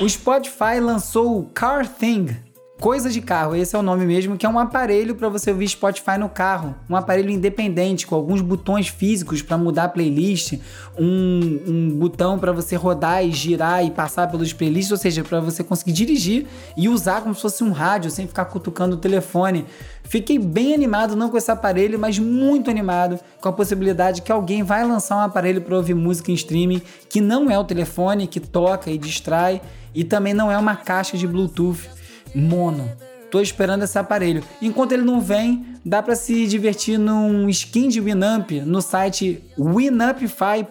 O 0.00 0.06
Spotify 0.06 0.80
lançou 0.80 1.40
o 1.40 1.44
Car 1.52 1.86
Thing, 1.86 2.34
Coisa 2.80 3.08
de 3.08 3.20
carro, 3.20 3.54
esse 3.54 3.74
é 3.74 3.78
o 3.78 3.82
nome 3.82 4.04
mesmo, 4.04 4.36
que 4.36 4.44
é 4.44 4.48
um 4.48 4.58
aparelho 4.58 5.14
para 5.14 5.28
você 5.28 5.52
ouvir 5.52 5.68
Spotify 5.68 6.18
no 6.18 6.28
carro. 6.28 6.74
Um 6.90 6.96
aparelho 6.96 7.30
independente, 7.30 8.04
com 8.04 8.16
alguns 8.16 8.42
botões 8.42 8.88
físicos 8.88 9.40
para 9.40 9.56
mudar 9.56 9.84
a 9.84 9.88
playlist, 9.88 10.58
um, 10.98 11.60
um 11.66 11.90
botão 11.90 12.36
para 12.36 12.50
você 12.52 12.74
rodar 12.74 13.24
e 13.24 13.30
girar 13.30 13.86
e 13.86 13.92
passar 13.92 14.28
pelos 14.28 14.52
playlists, 14.52 14.90
ou 14.90 14.98
seja, 14.98 15.22
para 15.22 15.40
você 15.40 15.62
conseguir 15.62 15.92
dirigir 15.92 16.46
e 16.76 16.88
usar 16.88 17.22
como 17.22 17.34
se 17.34 17.42
fosse 17.42 17.62
um 17.62 17.70
rádio, 17.70 18.10
sem 18.10 18.26
ficar 18.26 18.46
cutucando 18.46 18.96
o 18.96 18.98
telefone. 18.98 19.64
Fiquei 20.02 20.38
bem 20.38 20.74
animado, 20.74 21.14
não 21.14 21.30
com 21.30 21.38
esse 21.38 21.50
aparelho, 21.50 21.98
mas 21.98 22.18
muito 22.18 22.70
animado 22.70 23.20
com 23.40 23.48
a 23.48 23.52
possibilidade 23.52 24.20
que 24.20 24.32
alguém 24.32 24.64
vai 24.64 24.84
lançar 24.84 25.16
um 25.16 25.20
aparelho 25.20 25.62
para 25.62 25.76
ouvir 25.76 25.94
música 25.94 26.32
em 26.32 26.34
streaming 26.34 26.82
que 27.08 27.20
não 27.20 27.48
é 27.48 27.58
o 27.58 27.64
telefone, 27.64 28.26
que 28.26 28.40
toca 28.40 28.90
e 28.90 28.98
distrai, 28.98 29.62
e 29.94 30.02
também 30.02 30.34
não 30.34 30.50
é 30.50 30.58
uma 30.58 30.74
caixa 30.74 31.16
de 31.16 31.26
Bluetooth 31.26 31.88
mono. 32.34 32.90
Tô 33.30 33.40
esperando 33.40 33.82
esse 33.82 33.98
aparelho. 33.98 34.44
Enquanto 34.62 34.92
ele 34.92 35.02
não 35.02 35.20
vem, 35.20 35.66
dá 35.84 36.02
para 36.02 36.14
se 36.14 36.46
divertir 36.46 36.98
num 36.98 37.48
skin 37.48 37.88
de 37.88 38.00
Winamp 38.00 38.50
no 38.64 38.80
site 38.80 39.42
winampify.io 39.58 40.64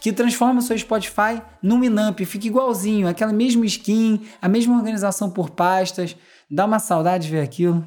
que 0.00 0.12
transforma 0.12 0.58
o 0.58 0.62
seu 0.62 0.76
Spotify 0.76 1.40
num 1.62 1.80
Winamp. 1.80 2.18
Fica 2.20 2.48
igualzinho, 2.48 3.06
aquela 3.06 3.32
mesma 3.32 3.64
skin, 3.66 4.20
a 4.40 4.48
mesma 4.48 4.76
organização 4.76 5.30
por 5.30 5.50
pastas. 5.50 6.16
Dá 6.50 6.64
uma 6.66 6.80
saudade 6.80 7.30
ver 7.30 7.40
aquilo. 7.40 7.86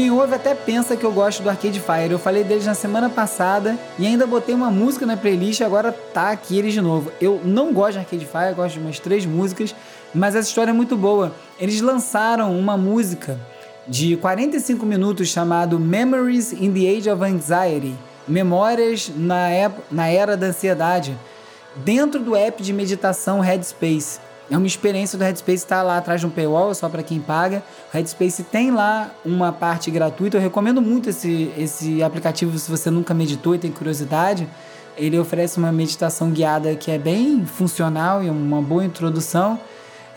Quem 0.00 0.10
ouve 0.10 0.34
até 0.34 0.54
pensa 0.54 0.96
que 0.96 1.04
eu 1.04 1.12
gosto 1.12 1.42
do 1.42 1.50
Arcade 1.50 1.78
Fire. 1.78 2.10
Eu 2.10 2.18
falei 2.18 2.42
deles 2.42 2.64
na 2.64 2.72
semana 2.72 3.10
passada 3.10 3.78
e 3.98 4.06
ainda 4.06 4.26
botei 4.26 4.54
uma 4.54 4.70
música 4.70 5.04
na 5.04 5.14
playlist 5.14 5.60
e 5.60 5.62
agora 5.62 5.92
tá 5.92 6.30
aqui 6.30 6.56
eles 6.56 6.72
de 6.72 6.80
novo. 6.80 7.12
Eu 7.20 7.42
não 7.44 7.70
gosto 7.70 7.92
de 7.92 7.98
Arcade 7.98 8.24
Fire, 8.24 8.54
gosto 8.56 8.76
de 8.76 8.80
umas 8.80 8.98
três 8.98 9.26
músicas, 9.26 9.74
mas 10.14 10.34
essa 10.34 10.48
história 10.48 10.70
é 10.70 10.72
muito 10.72 10.96
boa. 10.96 11.34
Eles 11.60 11.82
lançaram 11.82 12.58
uma 12.58 12.78
música 12.78 13.38
de 13.86 14.16
45 14.16 14.86
minutos 14.86 15.28
chamado 15.28 15.78
Memories 15.78 16.54
in 16.54 16.72
the 16.72 16.96
Age 16.96 17.10
of 17.10 17.22
Anxiety 17.22 17.94
Memórias 18.26 19.12
na, 19.14 19.48
na 19.90 20.08
Era 20.08 20.34
da 20.34 20.46
Ansiedade 20.46 21.14
dentro 21.76 22.20
do 22.20 22.34
app 22.34 22.62
de 22.62 22.72
meditação 22.72 23.40
Headspace. 23.40 24.18
É 24.50 24.56
uma 24.56 24.66
experiência 24.66 25.16
do 25.16 25.22
Headspace, 25.22 25.58
está 25.58 25.80
lá 25.80 25.96
atrás 25.96 26.20
de 26.20 26.26
um 26.26 26.30
paywall, 26.30 26.74
só 26.74 26.88
para 26.88 27.04
quem 27.04 27.20
paga. 27.20 27.62
O 27.92 27.96
Headspace 27.96 28.42
tem 28.42 28.72
lá 28.72 29.14
uma 29.24 29.52
parte 29.52 29.92
gratuita. 29.92 30.38
Eu 30.38 30.40
recomendo 30.40 30.82
muito 30.82 31.08
esse, 31.08 31.52
esse 31.56 32.02
aplicativo 32.02 32.58
se 32.58 32.68
você 32.68 32.90
nunca 32.90 33.14
meditou 33.14 33.54
e 33.54 33.58
tem 33.58 33.70
curiosidade. 33.70 34.48
Ele 34.96 35.16
oferece 35.20 35.56
uma 35.58 35.70
meditação 35.70 36.30
guiada 36.30 36.74
que 36.74 36.90
é 36.90 36.98
bem 36.98 37.46
funcional 37.46 38.24
e 38.24 38.28
uma 38.28 38.60
boa 38.60 38.84
introdução. 38.84 39.56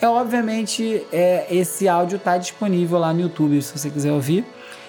É 0.02 0.08
obviamente 0.08 1.06
é, 1.14 1.46
esse 1.50 1.88
áudio 1.88 2.16
está 2.16 2.36
disponível 2.36 2.98
lá 2.98 3.14
no 3.14 3.22
YouTube 3.22 3.62
se 3.62 3.78
você 3.78 3.90
quiser 3.92 4.12
ouvir. 4.12 4.44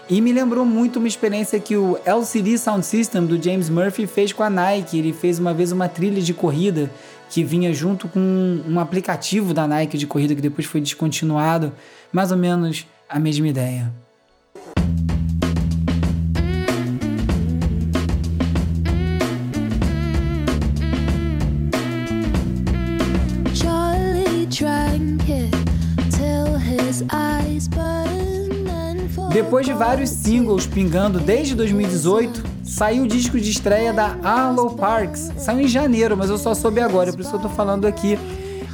E 0.08 0.20
me 0.20 0.32
lembrou 0.32 0.64
muito 0.64 0.98
uma 0.98 1.08
experiência 1.08 1.60
que 1.60 1.76
o 1.76 1.98
LCD 2.04 2.58
Sound 2.58 2.84
System 2.84 3.24
do 3.24 3.42
James 3.42 3.70
Murphy 3.70 4.06
fez 4.06 4.32
com 4.32 4.42
a 4.42 4.50
Nike. 4.50 4.98
Ele 4.98 5.12
fez 5.12 5.38
uma 5.38 5.54
vez 5.54 5.70
uma 5.70 5.88
trilha 5.88 6.20
de 6.20 6.34
corrida 6.34 6.90
que 7.34 7.42
vinha 7.42 7.74
junto 7.74 8.06
com 8.06 8.20
um 8.64 8.78
aplicativo 8.78 9.52
da 9.52 9.66
Nike 9.66 9.98
de 9.98 10.06
corrida 10.06 10.36
que 10.36 10.40
depois 10.40 10.68
foi 10.68 10.80
descontinuado. 10.80 11.72
Mais 12.12 12.30
ou 12.30 12.38
menos 12.38 12.86
a 13.08 13.18
mesma 13.18 13.48
ideia. 13.48 13.92
Depois 29.32 29.66
de 29.66 29.72
vários 29.72 30.10
singles 30.10 30.68
pingando 30.68 31.18
desde 31.18 31.56
2018, 31.56 32.53
saiu 32.64 33.04
o 33.04 33.06
disco 33.06 33.38
de 33.38 33.50
estreia 33.50 33.92
da 33.92 34.16
Arlo 34.22 34.70
Parks. 34.70 35.30
Saiu 35.36 35.60
em 35.60 35.68
janeiro, 35.68 36.16
mas 36.16 36.30
eu 36.30 36.38
só 36.38 36.54
soube 36.54 36.80
agora, 36.80 37.12
por 37.12 37.20
isso 37.20 37.34
eu 37.34 37.40
tô 37.40 37.48
falando 37.48 37.86
aqui. 37.86 38.18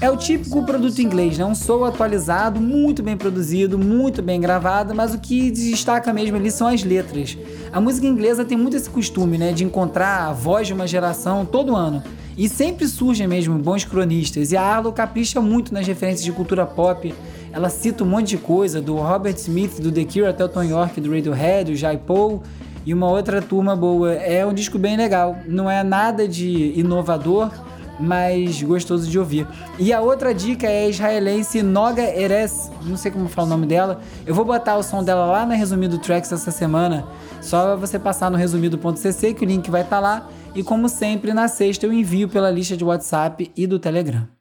É 0.01 0.11
o 0.11 0.17
típico 0.17 0.65
produto 0.65 0.99
inglês, 1.01 1.37
né? 1.37 1.45
Um 1.45 1.55
som 1.55 1.85
atualizado, 1.85 2.59
muito 2.59 3.03
bem 3.03 3.19
produzido, 3.19 3.79
muito 3.79 4.23
bem 4.23 4.41
gravado, 4.41 4.95
mas 4.95 5.13
o 5.13 5.19
que 5.19 5.51
destaca 5.51 6.11
mesmo 6.11 6.37
ali 6.37 6.51
são 6.51 6.69
as 6.69 6.83
letras. 6.83 7.37
A 7.71 7.81
música 7.83 8.07
inglesa 8.07 8.43
tem 8.43 8.57
muito 8.57 8.77
esse 8.79 8.89
costume, 8.89 9.37
né? 9.37 9.53
De 9.53 9.63
encontrar 9.63 10.29
a 10.29 10.33
voz 10.33 10.67
de 10.69 10.73
uma 10.73 10.87
geração 10.87 11.45
todo 11.45 11.77
ano. 11.77 12.03
E 12.35 12.49
sempre 12.49 12.89
surgem 12.89 13.27
mesmo 13.27 13.59
bons 13.59 13.85
cronistas. 13.85 14.53
E 14.53 14.57
a 14.57 14.63
Arlo 14.63 14.91
capricha 14.91 15.39
muito 15.39 15.75
nas 15.75 15.87
referências 15.87 16.25
de 16.25 16.33
cultura 16.33 16.65
pop, 16.65 17.13
ela 17.53 17.69
cita 17.69 18.03
um 18.03 18.07
monte 18.07 18.29
de 18.29 18.39
coisa, 18.39 18.81
do 18.81 18.97
Robert 18.97 19.35
Smith, 19.35 19.81
do 19.81 19.93
The 19.93 20.05
Cure 20.05 20.27
até 20.27 20.43
o 20.43 20.49
Tom 20.49 20.63
York, 20.63 20.99
do 20.99 21.11
Radiohead, 21.11 21.73
o 21.73 21.77
Jai 21.77 21.99
Paul 21.99 22.43
e 22.85 22.95
uma 22.95 23.09
outra 23.09 23.41
turma 23.43 23.77
boa. 23.77 24.13
É 24.13 24.45
um 24.45 24.53
disco 24.53 24.79
bem 24.79 24.97
legal. 24.97 25.37
Não 25.47 25.71
é 25.71 25.83
nada 25.83 26.27
de 26.27 26.79
inovador, 26.79 27.51
mas 28.01 28.63
gostoso 28.63 29.09
de 29.09 29.19
ouvir. 29.19 29.47
E 29.79 29.93
a 29.93 30.01
outra 30.01 30.35
dica 30.35 30.67
é 30.67 30.87
a 30.87 30.89
israelense 30.89 31.63
Noga 31.63 32.03
Eres, 32.03 32.71
não 32.85 32.97
sei 32.97 33.11
como 33.11 33.29
falar 33.29 33.47
o 33.49 33.51
nome 33.51 33.67
dela. 33.67 34.01
Eu 34.27 34.35
vou 34.35 34.45
botar 34.45 34.77
o 34.77 34.83
som 34.83 35.05
dela 35.05 35.27
lá 35.27 35.45
na 35.45 35.55
Resumido 35.55 35.99
Tracks 35.99 36.33
essa 36.33 36.51
semana. 36.51 37.07
Só 37.43 37.77
você 37.77 37.99
passar 37.99 38.31
no 38.31 38.37
resumido.cc 38.37 39.35
que 39.35 39.45
o 39.45 39.49
link 39.49 39.71
vai 39.71 39.83
estar 39.83 39.97
tá 39.97 40.01
lá. 40.01 40.29
E 40.55 40.63
como 40.63 40.89
sempre, 40.89 41.33
na 41.33 41.47
sexta 41.47 41.87
eu 41.87 41.93
envio 41.93 42.29
pela 42.29 42.51
lista 42.51 42.77
de 42.77 42.85
WhatsApp 42.85 43.53
e 43.57 43.67
do 43.67 43.79
Telegram. 43.79 44.40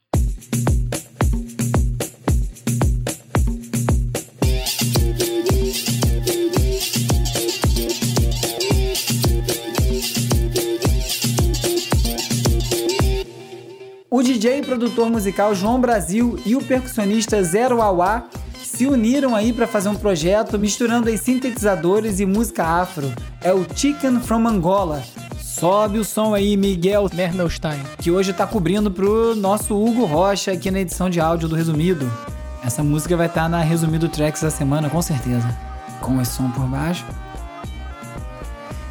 Produtor 14.89 15.09
musical 15.09 15.53
João 15.53 15.79
Brasil 15.79 16.39
e 16.45 16.55
o 16.55 16.63
percussionista 16.63 17.43
Zero 17.43 17.81
Awa 17.81 18.23
se 18.63 18.87
uniram 18.87 19.35
aí 19.35 19.53
para 19.53 19.67
fazer 19.67 19.89
um 19.89 19.95
projeto 19.95 20.57
misturando 20.57 21.09
aí 21.09 21.17
sintetizadores 21.17 22.19
e 22.19 22.25
música 22.25 22.63
afro. 22.63 23.11
É 23.41 23.53
o 23.53 23.65
Chicken 23.75 24.19
from 24.19 24.47
Angola. 24.47 25.03
Sobe 25.39 25.99
o 25.99 26.05
som 26.05 26.33
aí, 26.33 26.57
Miguel 26.57 27.07
Mermelstein, 27.13 27.81
que 27.99 28.09
hoje 28.09 28.31
está 28.31 28.47
cobrindo 28.47 28.89
pro 28.89 29.35
nosso 29.35 29.75
Hugo 29.75 30.05
Rocha 30.05 30.51
aqui 30.51 30.71
na 30.71 30.79
edição 30.79 31.09
de 31.09 31.19
áudio 31.19 31.47
do 31.47 31.55
Resumido. 31.55 32.11
Essa 32.63 32.83
música 32.83 33.15
vai 33.15 33.27
estar 33.27 33.43
tá 33.43 33.49
na 33.49 33.61
Resumido 33.61 34.09
Tracks 34.09 34.41
da 34.41 34.49
semana, 34.49 34.89
com 34.89 35.01
certeza. 35.01 35.47
Com 36.01 36.19
esse 36.21 36.31
som 36.31 36.49
por 36.49 36.65
baixo. 36.65 37.05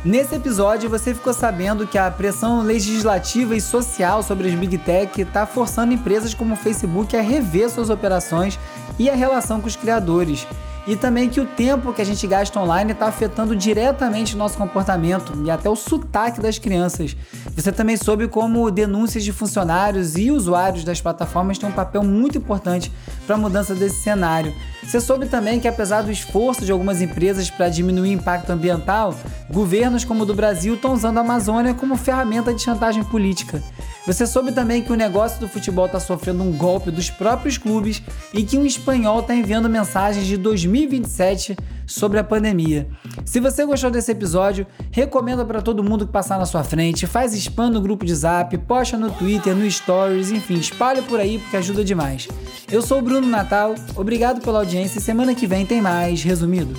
Nesse 0.05 0.37
episódio, 0.37 0.89
você 0.89 1.13
ficou 1.13 1.33
sabendo 1.33 1.85
que 1.85 1.99
a 1.99 2.09
pressão 2.09 2.63
legislativa 2.63 3.57
e 3.57 3.61
social 3.61 4.23
sobre 4.23 4.49
as 4.49 4.55
Big 4.55 4.79
Tech 4.79 5.21
está 5.21 5.45
forçando 5.45 5.93
empresas 5.93 6.33
como 6.33 6.55
o 6.55 6.57
Facebook 6.57 7.17
a 7.17 7.21
rever 7.21 7.69
suas 7.69 7.91
operações 7.91 8.57
e 8.97 9.11
a 9.11 9.15
relação 9.17 9.61
com 9.61 9.67
os 9.67 9.75
criadores. 9.75 10.47
E 10.87 10.95
também 10.95 11.29
que 11.29 11.41
o 11.41 11.45
tempo 11.45 11.93
que 11.93 12.01
a 12.01 12.05
gente 12.05 12.25
gasta 12.29 12.59
online 12.61 12.93
está 12.93 13.09
afetando 13.09 13.57
diretamente 13.57 14.37
o 14.37 14.39
nosso 14.39 14.57
comportamento 14.57 15.33
e 15.45 15.51
até 15.51 15.69
o 15.69 15.77
sotaque 15.77 16.41
das 16.41 16.59
crianças. 16.59 17.17
Você 17.55 17.73
também 17.73 17.97
soube 17.97 18.29
como 18.29 18.71
denúncias 18.71 19.25
de 19.25 19.33
funcionários 19.33 20.17
e 20.17 20.31
usuários 20.31 20.85
das 20.85 21.01
plataformas 21.01 21.59
têm 21.59 21.69
um 21.69 21.73
papel 21.73 22.05
muito 22.05 22.39
importante 22.39 22.91
para 23.27 23.35
a 23.35 23.39
mudança 23.39 23.75
desse 23.75 24.01
cenário. 24.01 24.55
Você 24.89 25.03
soube 25.03 25.27
também 25.27 25.61
que, 25.61 25.69
apesar 25.69 26.01
do 26.01 26.11
esforço 26.11 26.65
de 26.65 26.73
algumas 26.73 27.03
empresas 27.03 27.51
para 27.51 27.69
diminuir 27.69 28.09
o 28.09 28.13
impacto 28.13 28.49
ambiental, 28.49 29.15
governos 29.53 30.03
como 30.03 30.23
o 30.23 30.27
do 30.27 30.33
Brasil 30.33 30.77
estão 30.77 30.95
usando 30.95 31.19
a 31.19 31.21
Amazônia 31.21 31.75
como 31.75 31.95
ferramenta 31.95 32.55
de 32.55 32.63
chantagem 32.63 33.05
política. 33.05 33.63
Você 34.07 34.27
soube 34.27 34.51
também 34.51 34.83
que 34.83 34.91
o 34.91 34.97
negócio 34.97 35.41
do 35.41 35.47
futebol 35.47 35.85
está 35.85 36.01
sofrendo 36.01 36.43
um 36.43 36.53
golpe 36.53 36.91
dos 36.91 37.11
próprios 37.11 37.59
clubes 37.59 38.03
e 38.33 38.43
que 38.43 38.57
um 38.57 38.65
espanhol 38.65 39.21
está 39.21 39.35
enviando 39.35 39.69
mensagens 39.69 40.27
de 40.27 40.39
2027 40.39 41.55
sobre 41.89 42.19
a 42.19 42.25
pandemia. 42.25 42.87
Se 43.25 43.41
você 43.41 43.65
gostou 43.65 43.91
desse 43.91 44.13
episódio, 44.13 44.67
recomenda 44.93 45.45
para 45.45 45.63
todo 45.63 45.83
mundo 45.83 46.07
que 46.07 46.13
passar 46.13 46.39
na 46.39 46.45
sua 46.45 46.63
frente, 46.63 47.07
faz 47.07 47.33
spam 47.33 47.71
no 47.71 47.81
grupo 47.81 48.05
de 48.05 48.15
zap, 48.15 48.57
posta 48.59 48.97
no 48.97 49.11
Twitter, 49.11 49.57
no 49.57 49.69
Stories, 49.69 50.31
enfim, 50.31 50.59
espalha 50.59 51.03
por 51.03 51.19
aí 51.19 51.39
porque 51.39 51.57
ajuda 51.57 51.83
demais. 51.83 52.29
Eu 52.71 52.83
sou 52.83 52.99
o 52.99 53.03
Bruno 53.03 53.27
Natal, 53.27 53.75
obrigado 53.97 54.43
pela 54.43 54.59
audiência 54.59 54.99
e 54.99 55.03
semana 55.03 55.35
que 55.35 55.47
vem 55.47 55.65
tem 55.65 55.81
mais 55.81 56.23
resumido. 56.23 56.77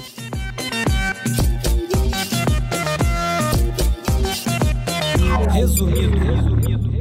Resumido. 5.51 6.98